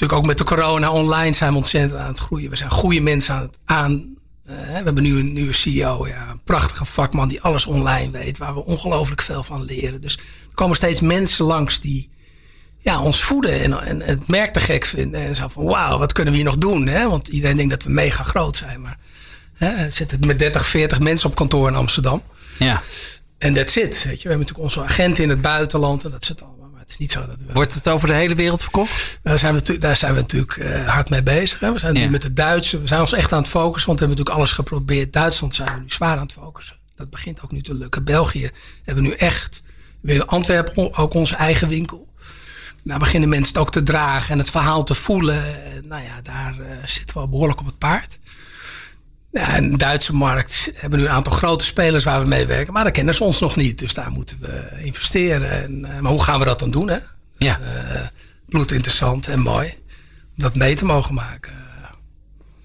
natuurlijk 0.00 0.18
ook 0.18 0.26
met 0.26 0.38
de 0.38 0.44
corona 0.54 0.90
online 0.92 1.32
zijn 1.34 1.50
we 1.50 1.56
ontzettend 1.56 2.00
aan 2.00 2.08
het 2.08 2.18
groeien. 2.18 2.50
We 2.50 2.56
zijn 2.56 2.70
goede 2.70 3.00
mensen 3.00 3.34
aan 3.34 3.42
het 3.42 3.58
aan. 3.64 4.16
eh, 4.46 4.54
we 4.56 4.72
hebben 4.72 5.02
nu 5.02 5.18
een 5.18 5.32
nieuwe 5.32 5.52
CEO, 5.52 6.06
ja, 6.06 6.28
een 6.30 6.40
prachtige 6.44 6.84
vakman 6.84 7.28
die 7.28 7.40
alles 7.42 7.66
online 7.66 8.10
weet, 8.10 8.38
waar 8.38 8.54
we 8.54 8.64
ongelooflijk 8.64 9.22
veel 9.22 9.42
van 9.42 9.64
leren. 9.64 10.00
Dus 10.00 10.14
er 10.16 10.54
komen 10.54 10.76
steeds 10.76 11.00
mensen 11.00 11.44
langs 11.44 11.80
die 11.80 12.08
ja, 12.78 13.02
ons 13.02 13.22
voeden 13.22 13.62
en, 13.62 13.82
en 13.86 14.02
het 14.02 14.28
merk 14.28 14.52
te 14.52 14.60
gek 14.60 14.84
vinden. 14.84 15.20
En 15.20 15.36
zo 15.36 15.48
van, 15.48 15.64
wauw, 15.64 15.98
wat 15.98 16.12
kunnen 16.12 16.32
we 16.32 16.38
hier 16.38 16.48
nog 16.48 16.58
doen? 16.58 16.86
Hè? 16.86 17.08
Want 17.08 17.28
iedereen 17.28 17.56
denkt 17.56 17.70
dat 17.70 17.82
we 17.82 17.90
mega 17.90 18.22
groot 18.22 18.56
zijn, 18.56 18.80
maar 18.80 18.98
Hè, 19.54 19.68
er 19.68 19.92
zitten 19.92 20.18
met 20.26 20.38
30, 20.38 20.66
40 20.66 21.00
mensen 21.00 21.28
op 21.30 21.34
kantoor 21.34 21.68
in 21.68 21.74
Amsterdam. 21.74 22.22
ja. 22.58 22.82
En 23.38 23.54
that's 23.54 23.76
it. 23.76 23.84
Weet 23.84 23.96
je. 24.02 24.08
We 24.08 24.28
hebben 24.34 24.38
natuurlijk 24.38 24.58
onze 24.58 24.82
agenten 24.82 25.22
in 25.24 25.28
het 25.30 25.40
buitenland. 25.40 26.04
En 26.04 26.10
dat 26.10 26.24
zit 26.24 26.42
allemaal. 26.42 26.57
Maar 26.98 27.06
het 27.06 27.16
is 27.16 27.26
niet 27.26 27.26
zo 27.26 27.26
dat 27.26 27.46
we... 27.46 27.52
Wordt 27.52 27.74
het 27.74 27.88
over 27.88 28.08
de 28.08 28.14
hele 28.14 28.34
wereld 28.34 28.62
verkocht? 28.62 29.18
Daar 29.22 29.38
zijn 29.38 29.52
we, 29.52 29.58
natuurlijk- 29.58 29.86
daar 29.86 29.96
zijn 29.96 30.14
we 30.14 30.20
natuurlijk 30.20 30.56
eh, 30.56 30.88
hard 30.88 31.10
mee 31.10 31.22
bezig. 31.22 31.60
Hè. 31.60 31.72
We 31.72 31.78
zijn 31.78 31.94
Ja. 31.94 32.00
nu 32.00 32.10
met 32.10 32.22
de 32.22 32.32
Duitsers. 32.32 32.82
We 32.82 32.88
zijn 32.88 33.00
ons 33.00 33.12
echt 33.12 33.32
aan 33.32 33.38
het 33.42 33.48
focussen. 33.48 33.86
Want 33.88 33.98
we 34.00 34.04
hebben 34.06 34.24
natuurlijk 34.24 34.36
alles 34.36 34.52
geprobeerd. 34.52 35.12
Duitsland 35.12 35.54
zijn 35.54 35.74
we 35.74 35.80
nu 35.80 35.90
zwaar 35.90 36.16
aan 36.16 36.22
het 36.22 36.32
focussen. 36.32 36.76
Dat 36.96 37.10
begint 37.10 37.42
ook 37.42 37.52
nu 37.52 37.62
te 37.62 37.74
lukken. 37.74 38.04
België 38.04 38.50
hebben 38.84 39.04
we 39.04 39.10
nu 39.10 39.14
echt. 39.16 39.62
Weer 40.00 40.24
Antwerpen 40.24 40.94
ook 40.96 41.14
onze 41.14 41.34
eigen 41.36 41.68
winkel. 41.68 42.08
nou 42.84 42.98
beginnen 42.98 43.28
mensen 43.28 43.48
het 43.52 43.58
ook 43.62 43.70
te 43.72 43.82
dragen 43.82 44.32
en 44.32 44.38
het 44.38 44.50
verhaal 44.50 44.84
te 44.84 44.94
voelen. 44.94 45.64
En, 45.74 45.86
nou 45.88 46.02
ja, 46.02 46.20
daar 46.22 46.56
uh, 46.60 46.66
zitten 46.84 47.14
we 47.16 47.20
al 47.22 47.28
behoorlijk 47.28 47.60
op 47.60 47.66
het 47.66 47.78
paard. 47.78 48.18
De 49.30 49.76
Duitse 49.76 50.12
markt 50.14 50.70
hebben 50.74 50.98
nu 50.98 51.04
een 51.04 51.10
aantal 51.10 51.32
grote 51.32 51.64
spelers 51.64 52.04
waar 52.04 52.20
we 52.22 52.26
mee 52.28 52.46
werken. 52.46 52.72
Maar 52.72 52.82
daar 52.82 52.92
kennen 52.92 53.14
ze 53.14 53.24
ons 53.24 53.40
nog 53.40 53.56
niet. 53.56 53.78
Dus 53.78 53.94
daar 53.94 54.10
moeten 54.10 54.38
we 54.40 54.70
investeren. 54.82 55.50
En, 55.62 55.78
uh, 55.78 55.98
maar 55.98 56.10
hoe 56.12 56.22
gaan 56.22 56.38
we 56.38 56.44
dat 56.44 56.58
dan 56.58 56.70
doen? 56.70 56.88
Hè? 56.88 56.98
Ja. 57.38 57.58
Uh, 57.60 58.00
bloed 58.48 58.70
interessant 58.72 59.28
en 59.28 59.40
mooi. 59.40 59.66
Om 60.36 60.42
dat 60.42 60.54
mee 60.54 60.74
te 60.74 60.84
mogen 60.84 61.14
maken. 61.14 61.52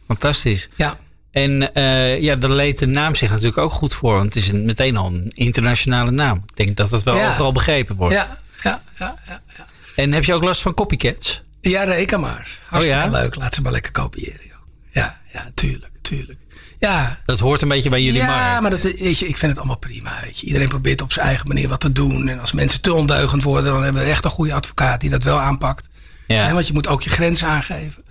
Fantastisch. 0.07 0.69
Ja. 0.75 0.97
En 1.31 1.69
uh, 1.73 2.21
ja, 2.21 2.35
daar 2.35 2.49
leed 2.49 2.79
de 2.79 2.85
naam 2.85 3.15
zich 3.15 3.29
natuurlijk 3.29 3.57
ook 3.57 3.71
goed 3.71 3.93
voor. 3.93 4.13
Want 4.13 4.33
het 4.33 4.43
is 4.43 4.49
een, 4.49 4.65
meteen 4.65 4.97
al 4.97 5.05
een 5.07 5.31
internationale 5.33 6.11
naam. 6.11 6.43
Ik 6.47 6.55
denk 6.55 6.77
dat 6.77 6.91
het 6.91 7.03
wel 7.03 7.15
Ja. 7.15 7.27
overal 7.29 7.51
begrepen 7.51 7.95
wordt. 7.95 8.15
Ja, 8.15 8.37
ja, 8.63 8.81
ja, 8.99 9.15
ja, 9.27 9.41
ja. 9.57 9.65
En 9.95 10.11
heb 10.13 10.23
je 10.23 10.33
ook 10.33 10.43
last 10.43 10.61
van 10.61 10.73
copycats? 10.73 11.41
Ja, 11.61 11.83
reken 11.83 12.19
maar. 12.19 12.59
Hartstikke 12.67 13.05
Oh 13.05 13.11
ja? 13.11 13.19
leuk. 13.19 13.35
Laat 13.35 13.53
ze 13.53 13.61
maar 13.61 13.71
lekker 13.71 13.91
kopiëren. 13.91 14.45
Joh. 14.47 14.57
Ja, 14.91 15.21
ja, 15.33 15.51
tuurlijk, 15.53 15.91
tuurlijk. 16.01 16.39
Ja, 16.89 17.19
Dat 17.25 17.39
hoort 17.39 17.61
een 17.61 17.67
beetje 17.67 17.89
bij 17.89 18.01
jullie 18.01 18.21
ja 18.21 18.25
markt. 18.25 18.61
maar 18.61 18.69
dat, 18.69 18.81
weet 18.81 19.19
je, 19.19 19.27
ik 19.27 19.37
vind 19.37 19.51
het 19.51 19.57
allemaal 19.57 19.77
prima. 19.77 20.19
Weet 20.23 20.39
je. 20.39 20.45
Iedereen 20.45 20.67
probeert 20.69 21.01
op 21.01 21.11
zijn 21.11 21.25
eigen 21.25 21.47
manier 21.47 21.67
wat 21.67 21.79
te 21.79 21.91
doen. 21.91 22.27
En 22.27 22.39
als 22.39 22.51
mensen 22.51 22.81
te 22.81 22.93
ondeugend 22.93 23.43
worden, 23.43 23.71
dan 23.73 23.83
hebben 23.83 24.03
we 24.03 24.09
echt 24.09 24.25
een 24.25 24.31
goede 24.31 24.53
advocaat 24.53 25.01
die 25.01 25.09
dat 25.09 25.23
wel 25.23 25.39
aanpakt. 25.39 25.87
ja. 26.27 26.53
Want 26.53 26.67
je 26.67 26.73
moet 26.73 26.87
ook 26.87 27.01
je 27.01 27.09
grenzen 27.09 27.47
aangeven. 27.47 28.03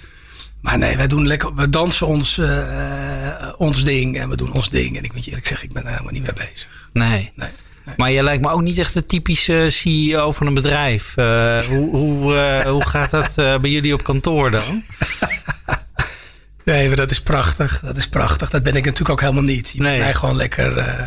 Maar 0.61 0.79
nee, 0.79 0.97
wij 0.97 1.07
doen 1.07 1.27
lekker, 1.27 1.55
we 1.55 1.69
dansen 1.69 2.07
ons, 2.07 2.39
eh, 2.39 2.59
eh, 2.59 3.49
ons 3.57 3.85
ding 3.85 4.19
en 4.19 4.29
we 4.29 4.37
doen 4.37 4.53
ons 4.53 4.71
ding. 4.71 4.97
En 4.97 5.05
ik 5.05 5.13
moet 5.13 5.25
je 5.25 5.29
eerlijk 5.29 5.47
zeggen, 5.49 5.67
ik 5.69 5.73
ben 5.75 5.85
er 5.85 5.91
helemaal 5.91 6.13
niet 6.13 6.23
mee 6.23 6.49
bezig. 6.51 6.69
Nee. 6.93 7.09
Nee, 7.09 7.49
nee. 7.85 7.95
Maar 7.97 8.11
je 8.11 8.23
lijkt 8.23 8.43
me 8.43 8.51
ook 8.51 8.63
niet 8.63 8.79
echt 8.79 8.95
de 8.95 9.07
typische 9.07 9.67
CEO 9.71 10.33
van 10.33 10.47
een 10.47 10.55
bedrijf. 10.55 11.17
Eh, 11.17 11.59
hoe, 11.61 11.91
hoe, 11.91 12.63
hoe 12.69 12.89
gaat 12.89 13.11
dat 13.11 13.35
bij 13.35 13.71
jullie 13.71 13.95
op 13.95 14.03
kantoor 14.03 14.51
dan? 14.51 14.63
Nee, 16.65 16.87
maar 16.89 16.97
dat 16.97 17.11
is 17.11 17.21
prachtig. 17.21 17.81
Dat 17.85 17.97
is 17.97 18.09
prachtig. 18.09 18.51
Dat 18.51 18.63
ben 18.63 18.75
ik 18.77 18.85
natuurlijk 18.85 19.11
ook 19.11 19.21
helemaal 19.21 19.43
niet. 19.43 19.71
Je 19.71 19.81
Nee. 19.81 19.99
mij 19.99 20.15
gewoon 20.15 20.37
lekker 20.37 20.79
eh, 20.79 21.07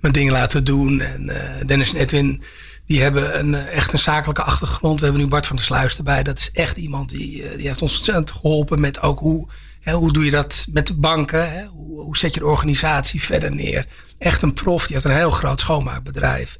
mijn 0.00 0.12
dingen 0.12 0.32
laten 0.32 0.64
doen. 0.64 1.00
En 1.00 1.28
eh, 1.28 1.66
Dennis 1.66 1.94
en 1.94 2.00
Edwin, 2.00 2.42
die 2.86 3.02
hebben 3.02 3.38
een, 3.38 3.54
eh, 3.54 3.76
echt 3.76 3.92
een 3.92 3.98
zakelijke 3.98 4.42
achtergrond. 4.42 4.98
We 4.98 5.04
hebben 5.04 5.22
nu 5.24 5.28
Bart 5.28 5.46
van 5.46 5.56
der 5.56 5.64
Sluis 5.64 5.96
erbij. 5.96 6.22
Dat 6.22 6.38
is 6.38 6.50
echt 6.52 6.76
iemand 6.76 7.08
die, 7.08 7.56
die 7.56 7.66
heeft 7.66 7.82
ons 7.82 7.96
ontzettend 7.96 8.30
geholpen 8.30 8.80
met 8.80 9.00
ook 9.00 9.18
hoe, 9.18 9.48
hè, 9.80 9.92
hoe 9.92 10.12
doe 10.12 10.24
je 10.24 10.30
dat 10.30 10.66
met 10.72 10.86
de 10.86 10.94
banken. 10.94 11.52
Hè? 11.52 11.64
Hoe, 11.66 12.00
hoe 12.00 12.16
zet 12.16 12.34
je 12.34 12.40
de 12.40 12.46
organisatie 12.46 13.22
verder 13.22 13.54
neer. 13.54 13.86
Echt 14.18 14.42
een 14.42 14.52
prof, 14.52 14.82
die 14.86 14.92
heeft 14.92 15.04
een 15.08 15.16
heel 15.16 15.30
groot 15.30 15.60
schoonmaakbedrijf. 15.60 16.58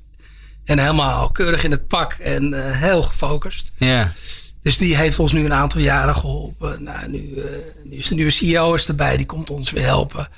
En 0.65 0.79
helemaal 0.79 1.31
keurig 1.31 1.65
in 1.65 1.71
het 1.71 1.87
pak 1.87 2.13
en 2.13 2.73
heel 2.73 3.03
gefocust. 3.03 3.73
Ja. 3.77 4.13
Dus 4.65 4.79
die 4.79 4.97
heeft 4.97 5.19
ons 5.19 5.33
nu 5.33 5.45
een 5.45 5.53
aantal 5.53 5.81
jaren 5.81 6.15
geholpen. 6.17 6.83
Nou, 6.83 7.09
nu, 7.09 7.35
eh, 7.37 7.45
nu 7.85 7.97
is 7.97 8.09
de 8.09 8.15
nieuwe 8.15 8.31
CEO 8.31 8.75
is 8.75 8.89
erbij, 8.89 9.17
die 9.17 9.27
komt 9.27 9.51
ons 9.51 9.71
weer 9.71 9.85
helpen. 9.85 10.29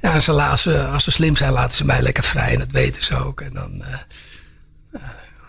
Ja, 0.00 0.14
en 0.14 0.22
ze 0.22 0.32
laten, 0.32 0.58
ze- 0.58 0.84
als 0.86 1.04
ze 1.04 1.10
slim 1.10 1.36
zijn, 1.36 1.52
laten 1.52 1.76
ze 1.76 1.84
mij 1.84 2.02
lekker 2.02 2.24
vrij. 2.24 2.52
En 2.52 2.58
dat 2.58 2.70
weten 2.72 3.02
ze 3.04 3.16
ook. 3.16 3.40
En 3.40 3.52
dan, 3.52 3.82
eh, 3.82 3.92
eh, 4.92 5.00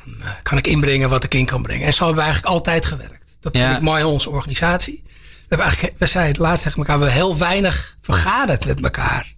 dan, 0.05 0.27
kan 0.43 0.57
ik 0.57 0.67
inbrengen 0.67 1.09
wat 1.09 1.23
ik 1.23 1.33
in 1.33 1.45
kan 1.45 1.61
brengen. 1.61 1.85
En 1.87 1.93
zo 1.93 2.05
hebben 2.05 2.23
we 2.23 2.29
eigenlijk 2.29 2.53
altijd 2.55 2.85
gewerkt. 2.85 3.37
Dat 3.39 3.55
Ja. 3.55 3.65
vind 3.65 3.77
ik 3.77 3.83
mooi 3.83 4.03
aan 4.03 4.09
onze 4.09 4.29
organisatie. 4.29 5.03
We, 5.05 5.11
hebben 5.49 5.67
eigenlijk, 5.67 5.97
we 5.99 6.07
zeiden 6.07 6.33
het 6.33 6.41
laatst 6.41 6.63
tegen 6.63 6.77
elkaar, 6.79 6.99
we 6.99 7.03
hebben 7.05 7.21
heel 7.21 7.37
weinig 7.37 7.97
vergaderd 8.01 8.65
met 8.65 8.81
elkaar. 8.83 9.33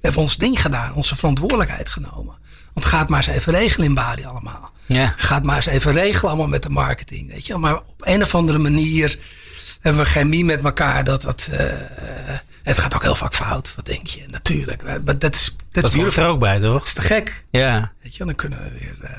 We 0.00 0.06
hebben 0.06 0.22
ons 0.22 0.36
ding 0.36 0.60
gedaan, 0.62 0.94
onze 0.94 1.16
verantwoordelijkheid 1.16 1.88
genomen. 1.88 2.34
Want 2.74 2.86
gaat 2.86 3.08
maar 3.08 3.18
eens 3.26 3.36
even 3.36 3.52
regelen 3.52 3.86
in 3.86 3.94
Bali 3.94 4.24
allemaal. 4.24 4.70
Ja. 4.86 5.14
Gaat 5.16 5.42
maar 5.42 5.56
eens 5.56 5.66
even 5.66 5.92
regelen 5.92 6.28
allemaal 6.30 6.48
met 6.48 6.62
de 6.62 6.68
marketing. 6.68 7.32
Weet 7.32 7.46
je? 7.46 7.52
wel. 7.52 7.60
Maar 7.60 7.76
op 7.76 7.94
een 8.04 8.22
of 8.22 8.34
andere 8.34 8.58
manier 8.58 9.18
hebben 9.80 10.02
we 10.02 10.08
chemie 10.08 10.44
met 10.44 10.64
elkaar. 10.64 11.04
Dat, 11.04 11.22
dat, 11.22 11.48
eh, 11.52 11.64
het 12.62 12.78
gaat 12.78 12.94
ook 12.94 13.02
heel 13.02 13.14
vaak 13.14 13.34
fout. 13.34 13.72
Wat 13.76 13.86
denk 13.86 14.06
je? 14.06 14.24
Natuurlijk. 14.30 14.82
Maar 14.82 15.18
dat 15.18 15.34
is, 15.34 15.56
dat 15.72 15.84
is 15.84 15.90
Dat 15.90 16.00
hoort 16.00 16.16
er 16.16 16.26
ook 16.26 16.38
bij, 16.38 16.60
toch? 16.60 16.78
Dat 16.78 16.86
is 16.86 16.94
te 16.94 17.00
gek. 17.00 17.44
Ja. 17.50 17.92
Weet 18.02 18.12
je? 18.12 18.18
wel. 18.18 18.26
Dan 18.26 18.36
kunnen 18.36 18.62
we 18.62 18.70
weer... 18.78 18.96
eh, 19.02 19.10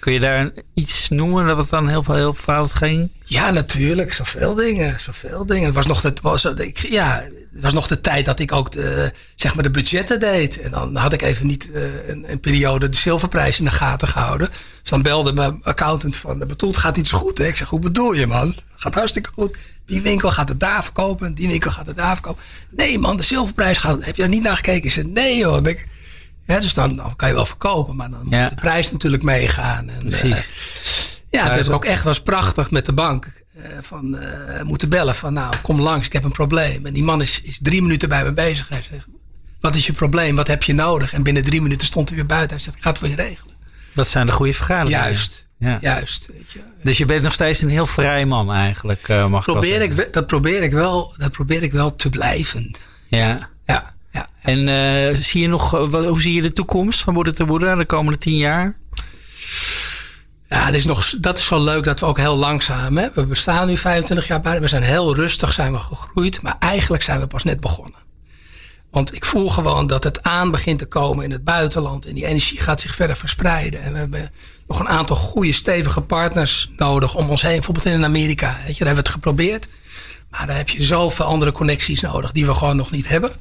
Kun 0.00 0.12
je 0.12 0.20
daar 0.20 0.50
iets 0.74 1.08
noemen 1.08 1.46
dat 1.46 1.56
het 1.56 1.68
dan 1.70 1.88
heel, 1.88 2.02
veel, 2.02 2.14
heel 2.14 2.34
fout 2.34 2.74
ging? 2.74 3.10
Ja, 3.24 3.50
natuurlijk. 3.50 4.12
Zoveel 4.12 4.54
dingen. 4.54 5.00
Zoveel 5.00 5.46
dingen. 5.46 5.64
Het 5.64 5.74
was 5.74 5.86
nog 5.86 6.00
de, 6.00 6.12
was, 6.22 6.44
ik, 6.44 6.78
ja, 6.78 7.24
was 7.60 7.72
nog 7.72 7.86
de 7.86 8.00
tijd 8.00 8.24
dat 8.24 8.38
ik 8.38 8.52
ook 8.52 8.72
de, 8.72 9.12
zeg 9.36 9.54
maar 9.54 9.62
de 9.62 9.70
budgetten 9.70 10.20
deed. 10.20 10.60
En 10.60 10.70
dan 10.70 10.96
had 10.96 11.12
ik 11.12 11.22
even 11.22 11.46
niet 11.46 11.70
eh, 11.72 12.08
een, 12.08 12.30
een 12.30 12.40
periode 12.40 12.88
de 12.88 12.96
zilverprijs 12.96 13.58
in 13.58 13.64
de 13.64 13.70
gaten 13.70 14.08
gehouden. 14.08 14.48
Dus 14.82 14.90
dan 14.90 15.02
belde 15.02 15.32
mijn 15.32 15.58
accountant 15.62 16.16
van, 16.16 16.38
bedoel, 16.38 16.70
het 16.70 16.78
gaat 16.78 16.96
niet 16.96 17.06
zo 17.08 17.18
goed. 17.18 17.38
Hè? 17.38 17.46
Ik 17.46 17.56
zeg, 17.56 17.68
hoe 17.68 17.80
bedoel 17.80 18.12
je 18.12 18.26
man? 18.26 18.54
Gaat 18.76 18.94
hartstikke 18.94 19.30
goed. 19.32 19.56
Die 19.86 20.00
winkel 20.02 20.30
gaat 20.30 20.48
het 20.48 20.60
daar 20.60 20.84
verkopen. 20.84 21.34
Die 21.34 21.48
winkel 21.48 21.70
gaat 21.70 21.86
het 21.86 21.96
daar 21.96 22.14
verkopen. 22.14 22.42
Nee 22.70 22.98
man, 22.98 23.16
de 23.16 23.22
zilverprijs 23.22 23.78
gaat, 23.78 24.04
heb 24.04 24.16
je 24.16 24.22
daar 24.22 24.30
niet 24.30 24.42
naar 24.42 24.56
gekeken? 24.56 24.84
Ik 24.84 24.92
zei, 24.92 25.06
nee 25.06 25.44
hoor. 25.44 25.68
Ik, 25.68 25.86
ja, 26.46 26.60
dus 26.60 26.74
dan, 26.74 26.96
dan 26.96 27.16
kan 27.16 27.28
je 27.28 27.34
wel 27.34 27.46
verkopen. 27.46 27.96
Maar 27.96 28.10
dan 28.10 28.26
Ja. 28.30 28.40
moet 28.40 28.48
de 28.50 28.54
prijs 28.56 28.92
natuurlijk 28.92 29.22
meegaan. 29.22 29.88
En, 29.88 29.98
Precies. 30.00 30.46
eh, 30.46 31.40
ja, 31.40 31.50
het 31.50 31.68
ook- 31.68 31.74
ook 31.74 31.84
echt 31.84 32.04
was 32.04 32.20
prachtig 32.20 32.70
met 32.70 32.86
de 32.86 32.92
bank. 32.92 33.26
Eh, 33.62 33.70
van 33.82 34.18
eh, 34.18 34.62
moeten 34.62 34.88
bellen 34.88 35.14
van 35.14 35.32
nou 35.32 35.52
kom 35.62 35.80
langs, 35.80 36.06
ik 36.06 36.12
heb 36.12 36.24
een 36.24 36.32
probleem. 36.32 36.86
En 36.86 36.92
die 36.92 37.02
man 37.04 37.22
is, 37.22 37.40
is 37.42 37.58
drie 37.62 37.82
minuten 37.82 38.08
bij 38.08 38.24
me 38.24 38.32
bezig. 38.32 38.68
Hij 38.68 38.82
zegt, 38.90 39.06
wat 39.60 39.74
is 39.74 39.86
je 39.86 39.92
probleem? 39.92 40.36
Wat 40.36 40.46
heb 40.46 40.62
je 40.62 40.72
nodig? 40.72 41.12
En 41.12 41.22
binnen 41.22 41.42
drie 41.44 41.60
minuten 41.62 41.86
stond 41.86 42.08
hij 42.08 42.16
weer 42.18 42.26
buiten. 42.26 42.50
Hij 42.56 42.64
zegt, 42.64 42.76
ik 42.76 42.82
ga 42.82 42.88
het 42.90 42.98
voor 42.98 43.08
je 43.08 43.14
regelen. 43.14 43.54
Dat 43.94 44.08
zijn 44.08 44.26
de 44.26 44.32
goede 44.32 44.54
vergaderingen. 44.54 45.04
Juist, 45.04 45.46
Ja. 45.58 45.78
juist. 45.80 46.28
Weet 46.32 46.52
je. 46.52 46.60
Dus 46.82 46.98
je 46.98 47.04
bent 47.04 47.22
nog 47.22 47.32
steeds 47.32 47.60
een 47.62 47.68
heel 47.68 47.86
vrij 47.86 48.24
man 48.26 48.52
eigenlijk, 48.52 49.08
eh, 49.08 49.26
mag 49.26 49.44
Probeer 49.44 49.80
ik, 49.82 50.12
dat, 50.12 50.26
probeer 50.26 50.62
ik 50.62 50.72
wel, 50.72 51.14
dat 51.16 51.32
probeer 51.32 51.62
ik 51.62 51.72
wel 51.72 51.96
te 51.96 52.08
blijven. 52.08 52.74
Ja. 53.08 53.48
Ja, 53.66 53.94
ja. 54.12 54.28
En 54.42 55.22
zie 55.22 55.40
je 55.42 55.48
nog, 55.48 55.70
wat- 55.70 56.04
hoe 56.04 56.20
zie 56.20 56.34
je 56.34 56.42
de 56.42 56.52
toekomst 56.52 57.00
van 57.00 57.14
Boerder 57.14 57.34
te 57.34 57.44
Boerder 57.44 57.76
de 57.76 57.84
komende 57.84 58.18
tien 58.18 58.36
jaar? 58.36 58.76
Ja, 60.48 60.66
dat 60.66 60.74
is, 60.74 60.84
nog, 60.84 61.14
dat 61.18 61.38
is 61.38 61.46
zo 61.46 61.64
leuk 61.64 61.84
dat 61.84 62.00
we 62.00 62.06
ook 62.06 62.18
heel 62.18 62.36
langzaam. 62.36 62.96
Hè? 62.96 63.08
We 63.14 63.26
bestaan 63.26 63.68
nu 63.68 63.76
25 63.76 64.26
jaar 64.26 64.40
bij. 64.40 64.60
We 64.60 64.68
zijn 64.68 64.82
heel 64.82 65.14
rustig 65.14 65.52
zijn 65.52 65.72
we 65.72 65.78
gegroeid. 65.78 66.42
Maar 66.42 66.56
eigenlijk 66.58 67.02
zijn 67.02 67.20
we 67.20 67.26
pas 67.26 67.44
net 67.44 67.60
begonnen. 67.60 68.06
Want 68.90 69.14
ik 69.14 69.24
voel 69.24 69.48
gewoon 69.48 69.86
dat 69.86 70.04
het 70.04 70.22
aan 70.22 70.50
begint 70.50 70.78
te 70.78 70.86
komen 70.86 71.24
in 71.24 71.30
het 71.30 71.44
buitenland. 71.44 72.06
En 72.06 72.14
die 72.14 72.26
energie 72.26 72.60
gaat 72.60 72.80
zich 72.80 72.94
verder 72.94 73.16
verspreiden. 73.16 73.82
En 73.82 73.92
we 73.92 73.98
hebben 73.98 74.32
nog 74.66 74.80
een 74.80 74.88
aantal 74.88 75.16
goede, 75.16 75.52
stevige 75.52 76.00
partners 76.00 76.70
nodig 76.76 77.14
om 77.14 77.30
ons 77.30 77.42
heen. 77.42 77.54
Bijvoorbeeld 77.54 77.86
in 77.86 78.04
Amerika. 78.04 78.56
Weet 78.66 78.76
je, 78.76 78.84
daar 78.84 78.94
hebben 78.94 79.04
we 79.04 79.10
het 79.10 79.20
geprobeerd. 79.20 79.68
Maar 80.30 80.46
daar 80.46 80.56
heb 80.56 80.68
je 80.68 80.82
zoveel 80.82 81.24
andere 81.24 81.52
connecties 81.52 82.00
nodig 82.00 82.32
die 82.32 82.46
we 82.46 82.54
gewoon 82.54 82.76
nog 82.76 82.90
niet 82.90 83.08
hebben. 83.08 83.32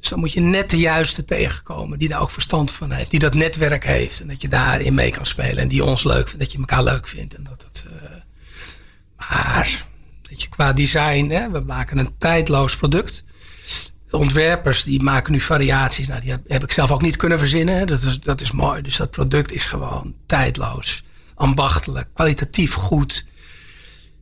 Dus 0.00 0.08
dan 0.08 0.18
moet 0.18 0.32
je 0.32 0.40
net 0.40 0.70
de 0.70 0.78
juiste 0.78 1.24
tegenkomen 1.24 1.98
die 1.98 2.08
daar 2.08 2.20
ook 2.20 2.30
verstand 2.30 2.70
van 2.70 2.90
heeft. 2.90 3.10
Die 3.10 3.18
dat 3.18 3.34
netwerk 3.34 3.84
heeft. 3.84 4.20
En 4.20 4.28
dat 4.28 4.42
je 4.42 4.48
daarin 4.48 4.94
mee 4.94 5.10
kan 5.10 5.26
spelen. 5.26 5.58
En 5.58 5.68
die 5.68 5.84
ons 5.84 6.04
leuk 6.04 6.28
vindt. 6.28 6.38
Dat 6.38 6.52
je 6.52 6.58
elkaar 6.58 6.82
leuk 6.82 7.08
vindt. 7.08 7.34
En 7.34 7.44
dat 7.44 7.64
het, 7.66 7.86
eh, 8.02 8.10
maar 9.16 9.86
weet 10.28 10.42
je, 10.42 10.48
qua 10.48 10.72
design. 10.72 11.28
Hè, 11.30 11.50
we 11.50 11.60
maken 11.60 11.98
een 11.98 12.18
tijdloos 12.18 12.76
product. 12.76 13.24
De 14.10 14.16
ontwerpers 14.16 14.84
die 14.84 15.02
maken 15.02 15.32
nu 15.32 15.40
variaties. 15.40 16.08
Nou, 16.08 16.20
die 16.20 16.30
heb, 16.46 16.62
ik 16.62 16.72
zelf 16.72 16.90
ook 16.90 17.02
niet 17.02 17.16
kunnen 17.16 17.38
verzinnen. 17.38 17.86
Dat, 17.86 18.02
is, 18.02 18.20
dat 18.20 18.40
is 18.40 18.50
mooi. 18.50 18.82
Dus 18.82 18.96
dat 18.96 19.10
product 19.10 19.52
is 19.52 19.64
gewoon 19.64 20.14
tijdloos. 20.26 21.04
Ambachtelijk. 21.34 22.08
Kwalitatief 22.14 22.72
goed. 22.72 23.26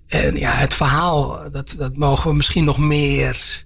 En 0.07 0.37
ja, 0.37 0.53
het 0.53 0.75
verhaal, 0.75 1.51
dat, 1.51 1.75
dat 1.79 1.97
mogen 1.97 2.31
we 2.31 2.37
misschien 2.37 2.65
nog 2.65 2.79
meer. 2.79 3.64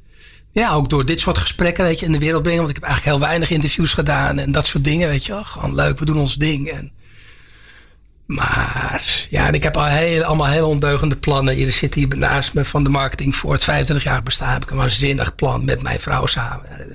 Ja, 0.58 0.72
ook 0.72 0.90
door 0.90 1.04
dit 1.04 1.20
soort 1.20 1.38
gesprekken, 1.38 1.84
weet 1.84 2.00
je, 2.00 2.06
in 2.06 2.12
de 2.12 2.18
wereld 2.18 2.42
brengen. 2.42 2.62
Want 2.62 2.76
ik 2.76 2.80
heb 2.80 2.84
eigenlijk 2.84 3.16
heel 3.16 3.28
weinig 3.28 3.50
interviews 3.50 3.92
gedaan 3.92 4.38
en 4.38 4.52
dat 4.52 4.66
soort 4.66 4.84
dingen, 4.84 5.08
weet 5.08 5.26
je 5.26 5.32
wel. 5.32 5.44
Gewoon 5.44 5.74
leuk, 5.74 5.98
we 5.98 6.04
doen 6.04 6.18
ons 6.18 6.34
ding. 6.34 6.68
En, 6.68 6.92
maar 8.26 9.26
ja, 9.30 9.46
en 9.46 9.54
ik 9.54 9.62
heb 9.62 9.76
al 9.76 9.84
heel, 9.84 10.22
allemaal 10.22 10.46
heel 10.46 10.68
ondeugende 10.68 11.16
plannen. 11.16 11.54
Hier 11.54 11.72
zit 11.72 11.94
hier 11.94 12.08
naast 12.16 12.54
me 12.54 12.64
van 12.64 12.84
de 12.84 12.90
marketing 12.90 13.36
voor 13.36 13.52
het 13.52 13.64
25 13.64 14.04
jaar 14.04 14.22
bestaan. 14.22 14.52
Heb 14.52 14.62
ik 14.62 14.70
een 14.70 14.76
waanzinnig 14.76 15.34
plan 15.34 15.64
met 15.64 15.82
mijn 15.82 16.00
vrouw 16.00 16.26
samen. 16.26 16.68
Daar 16.68 16.86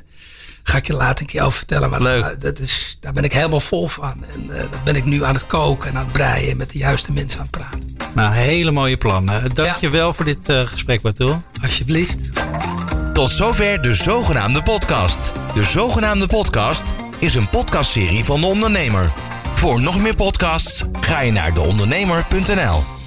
Ga 0.64 0.78
ik 0.78 0.88
je 0.88 0.94
later 0.94 1.26
een 1.26 1.32
keer 1.32 1.42
over 1.42 1.58
vertellen. 1.58 1.90
Maar 1.90 2.02
Leuk. 2.02 2.24
Dat, 2.24 2.42
dat 2.42 2.60
is, 2.60 2.98
daar 3.00 3.14
ben 3.14 3.24
ik 3.24 3.34
helemaal 3.34 3.60
vol 3.60 3.88
van. 3.88 4.26
En 4.34 4.56
eh, 4.56 4.62
dat 4.72 4.84
ben 4.84 4.96
ik 4.96 5.06
nu 5.06 5.24
aan 5.24 5.34
het 5.34 5.48
koken 5.48 5.90
en 5.90 5.98
aan 5.98 6.04
het 6.04 6.14
breien. 6.14 6.52
En 6.52 6.58
met 6.58 6.70
de 6.70 6.78
juiste 6.78 7.12
mensen 7.12 7.40
aan 7.40 7.48
het 7.52 7.58
praten. 7.58 7.96
Nou, 8.14 8.34
hele 8.34 8.72
mooie 8.72 8.98
plannen. 8.98 9.54
Dank 9.54 9.76
je 9.76 9.90
wel 9.90 10.14
voor 10.14 10.26
dit 10.26 10.50
eh, 10.50 10.68
gesprek, 10.68 11.02
Batul. 11.02 11.44
Alsjeblieft. 11.62 12.30
Tot 13.14 13.30
zover 13.30 13.82
de 13.82 13.94
zogenaamde 13.94 14.64
podcast. 14.64 15.34
De 15.54 15.64
zogenaamde 15.64 16.28
podcast 16.28 16.94
is 17.20 17.36
een 17.36 17.50
podcastserie 17.50 18.24
van 18.24 18.40
de 18.40 18.46
ondernemer. 18.46 19.14
Voor 19.54 19.82
nog 19.82 20.00
meer 20.02 20.16
podcasts 20.16 20.84
ga 21.02 21.20
je 21.20 21.32
naar 21.32 21.54
deondernemer.nl. 21.54 23.03